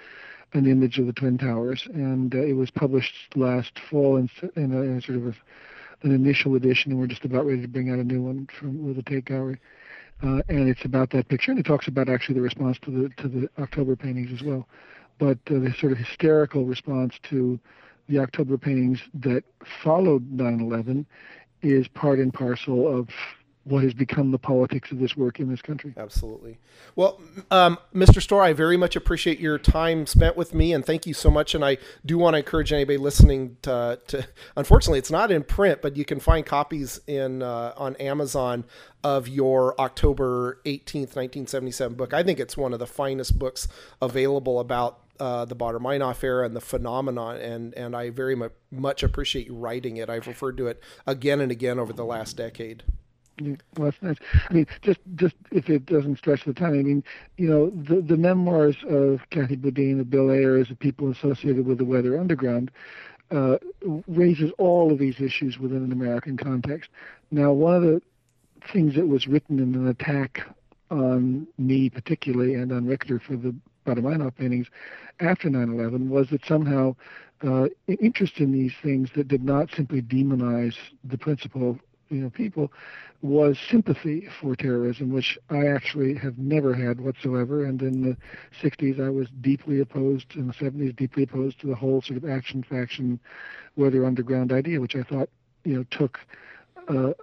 an 0.52 0.66
image 0.66 0.99
of 0.99 1.07
the 1.07 1.12
Twin 1.12 1.37
Towers, 1.37 1.87
and 1.92 2.35
uh, 2.35 2.38
it 2.38 2.54
was 2.54 2.71
published 2.71 3.14
last 3.37 3.79
fall 3.79 4.16
in, 4.16 4.31
in, 4.57 4.72
a, 4.72 4.81
in 4.83 5.01
sort 5.01 5.18
of 5.18 5.27
a, 5.27 5.35
an 6.03 6.12
initial 6.12 6.55
edition, 6.55 6.92
and 6.92 7.01
we're 7.01 7.07
just 7.07 7.25
about 7.25 7.46
ready 7.46 7.62
to 7.62 7.68
bring 7.68 7.90
out 7.90 7.98
a 7.98 8.05
new 8.05 8.22
one 8.22 8.48
from 8.59 8.85
with 8.87 9.05
Tate 9.05 9.25
Gallery 9.25 9.59
uh, 10.22 10.42
and 10.48 10.68
it's 10.68 10.85
about 10.85 11.11
that 11.11 11.29
picture, 11.29 11.51
and 11.51 11.59
it 11.59 11.64
talks 11.64 11.88
about 11.88 12.09
actually 12.09 12.35
the 12.35 12.40
response 12.40 12.79
to 12.83 12.90
the 12.90 13.09
to 13.22 13.29
the 13.29 13.48
October 13.59 13.96
paintings 13.96 14.31
as 14.33 14.42
well. 14.42 14.68
But 15.18 15.38
uh, 15.51 15.59
the 15.59 15.75
sort 15.79 15.92
of 15.92 15.98
hysterical 15.98 16.64
response 16.64 17.18
to 17.31 17.59
the 18.09 18.18
October 18.18 18.59
paintings 18.59 19.01
that 19.14 19.44
followed 19.83 20.31
9/11 20.31 21.07
is 21.62 21.88
part 21.88 22.18
and 22.18 22.33
parcel 22.33 22.87
of 22.87 23.09
what 23.64 23.83
has 23.83 23.92
become 23.92 24.31
the 24.31 24.38
politics 24.38 24.90
of 24.90 24.99
this 24.99 25.16
work 25.16 25.38
in 25.38 25.51
this 25.51 25.61
country. 25.61 25.92
Absolutely. 25.96 26.59
Well, 26.96 27.20
um, 27.51 27.79
Mr. 27.94 28.23
Storr, 28.23 28.42
I 28.42 28.53
very 28.55 28.79
much 28.79 28.96
appreciate 28.96 29.38
your 29.38 29.59
time 29.59 30.07
spent 30.07 30.37
with 30.37 30.55
me, 30.55 30.73
and 30.73 30.85
thank 30.85 31.07
you 31.07 31.12
so 31.12 31.31
much. 31.31 31.55
And 31.55 31.64
I 31.64 31.77
do 32.05 32.16
want 32.16 32.35
to 32.35 32.38
encourage 32.38 32.73
anybody 32.73 32.96
listening 32.96 33.59
to, 33.62 34.01
to 34.09 34.27
unfortunately, 34.57 34.99
it's 34.99 35.11
not 35.11 35.31
in 35.31 35.44
print, 35.44 35.83
but 35.83 35.96
you 35.96 36.07
can 36.07 36.20
find 36.20 36.46
copies 36.46 37.01
in 37.07 37.42
uh, 37.42 37.75
on 37.77 37.96
Amazon 37.96 38.64
of 39.05 39.29
your 39.29 39.79
October 39.79 40.61
18th, 40.64 41.16
1977 41.16 41.96
book. 41.96 42.14
I 42.14 42.23
think 42.23 42.40
it's 42.40 42.57
one 42.57 42.73
of 42.73 42.79
the 42.79 42.87
finest 42.87 43.38
books 43.38 43.68
available 44.01 44.59
about 44.59 45.01
uh, 45.20 45.44
the 45.44 45.55
Baader 45.55 45.79
Meinhof 45.79 46.25
era 46.25 46.46
and 46.46 46.57
the 46.57 46.62
phenomenon, 46.62 47.37
and 47.37 47.75
and 47.75 47.94
I 47.94 48.09
very 48.09 48.35
much 48.70 49.03
appreciate 49.03 49.46
you 49.46 49.55
writing 49.55 49.99
it. 49.99 50.09
I've 50.09 50.27
referred 50.27 50.57
to 50.57 50.66
it 50.68 50.83
again 51.07 51.42
and 51.42 51.53
again 51.53 51.79
over 51.79 51.92
the 51.92 52.07
last 52.07 52.38
decade. 52.38 52.85
Well, 53.40 53.57
that's 53.79 54.03
nice. 54.03 54.16
I 54.48 54.53
mean, 54.53 54.66
just 54.83 55.00
just 55.14 55.35
if 55.50 55.68
it 55.68 55.87
doesn't 55.87 56.18
stretch 56.18 56.44
the 56.44 56.53
time, 56.53 56.72
I 56.72 56.83
mean, 56.83 57.05
you 57.37 57.48
know, 57.48 57.70
the 57.70 58.00
the 58.00 58.16
memoirs 58.16 58.76
of 58.88 59.20
Kathy 59.31 59.57
Boudin, 59.57 60.00
of 60.00 60.11
Bill 60.11 60.31
Ayers, 60.31 60.68
the 60.68 60.76
people 60.76 61.11
associated 61.11 61.66
with 61.66 61.79
the 61.79 61.85
Weather 61.85 62.18
Underground, 62.18 62.70
uh, 63.31 63.57
raises 64.07 64.50
all 64.59 64.92
of 64.92 64.98
these 64.98 65.20
issues 65.20 65.59
within 65.59 65.85
an 65.85 65.92
American 65.92 66.37
context. 66.37 66.90
Now, 67.31 67.53
one 67.53 67.76
of 67.76 67.83
the 67.83 68.03
things 68.72 68.94
that 68.94 69.09
was 69.09 69.26
written 69.26 69.59
in 69.59 69.74
an 69.74 69.88
attack 69.88 70.42
on 70.90 71.46
me 71.57 71.88
particularly 71.88 72.55
and 72.55 72.72
on 72.72 72.87
Richter 72.87 73.18
for 73.18 73.37
the 73.37 73.55
Baader-Meinhof 73.87 74.37
paintings 74.37 74.66
after 75.20 75.48
9/11 75.48 76.09
was 76.09 76.29
that 76.31 76.44
somehow 76.44 76.94
uh, 77.42 77.68
interest 77.87 78.38
in 78.38 78.53
these 78.53 78.74
things 78.83 79.11
that 79.14 79.29
did 79.29 79.42
not 79.42 79.70
simply 79.70 80.03
demonize 80.03 80.76
the 81.05 81.16
principal 81.16 81.79
you 82.11 82.20
know 82.20 82.31
people 82.31 82.73
was 83.23 83.59
sympathy 83.70 84.29
for 84.40 84.57
terrorism, 84.57 85.12
which 85.12 85.38
I 85.51 85.66
actually 85.66 86.14
have 86.14 86.38
never 86.38 86.75
had 86.75 87.01
whatsoever. 87.01 87.64
And 87.66 87.81
in 87.83 88.03
the 88.03 88.16
60s, 88.62 88.99
I 88.99 89.11
was 89.11 89.29
deeply 89.42 89.81
opposed, 89.81 90.35
in 90.35 90.46
the 90.46 90.55
70s, 90.55 90.96
deeply 90.96 91.25
opposed 91.25 91.61
to 91.61 91.66
the 91.66 91.75
whole 91.75 92.01
sort 92.01 92.16
of 92.16 92.29
action 92.29 92.62
faction, 92.62 93.20
weather 93.77 94.07
underground 94.07 94.53
idea, 94.53 94.81
which 94.81 94.96
I 94.96 95.03
thought 95.03 95.29
you 95.64 95.77
know 95.77 95.85
took 95.90 96.18
a, 96.88 97.14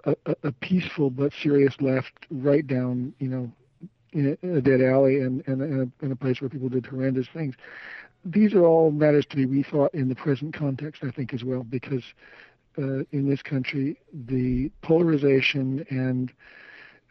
a, 0.44 0.52
peaceful 0.52 1.10
but 1.10 1.32
serious 1.42 1.74
left 1.80 2.12
right 2.30 2.66
down 2.66 3.12
you 3.18 3.28
know 3.28 3.50
in 4.12 4.38
a, 4.42 4.60
dead 4.60 4.80
alley 4.80 5.20
and, 5.20 5.46
and, 5.46 5.60
and 5.60 5.92
a, 6.00 6.04
in 6.04 6.12
a 6.12 6.16
place 6.16 6.40
where 6.40 6.48
people 6.48 6.68
did 6.68 6.86
horrendous 6.86 7.26
things. 7.32 7.54
These 8.24 8.54
are 8.54 8.64
all 8.64 8.90
matters 8.90 9.26
to 9.26 9.36
be 9.36 9.46
rethought 9.46 9.94
in 9.94 10.08
the 10.08 10.14
present 10.14 10.54
context, 10.54 11.04
I 11.04 11.10
think, 11.10 11.34
as 11.34 11.44
well, 11.44 11.62
because 11.62 12.02
uh, 12.78 13.04
in 13.12 13.28
this 13.28 13.42
country, 13.42 13.98
the 14.12 14.70
polarization 14.82 15.84
and 15.90 16.32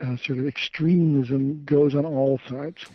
uh, 0.02 0.16
sort 0.18 0.40
of 0.40 0.48
extremism 0.48 1.64
goes 1.66 1.96
on 1.96 2.06
all 2.06 2.40
sides, 2.48 2.86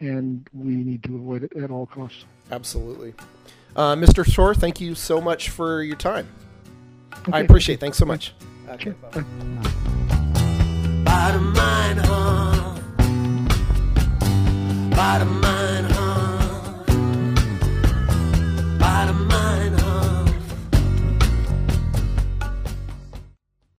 and 0.00 0.48
we 0.52 0.74
need 0.74 1.02
to 1.04 1.14
avoid 1.16 1.44
it 1.44 1.56
at 1.56 1.70
all 1.70 1.86
costs. 1.86 2.24
Absolutely. 2.50 3.14
Uh, 3.76 3.94
Mr. 3.94 4.28
Storr, 4.28 4.54
thank 4.54 4.80
you 4.80 4.94
so 4.94 5.20
much 5.20 5.50
for 5.50 5.82
your 5.82 5.96
time. 5.96 6.28
Okay. 7.12 7.32
I 7.32 7.40
appreciate 7.40 7.76
it. 7.76 7.80
Thanks 7.80 7.98
so 7.98 8.04
much. 8.04 8.34
Okay, 8.68 8.92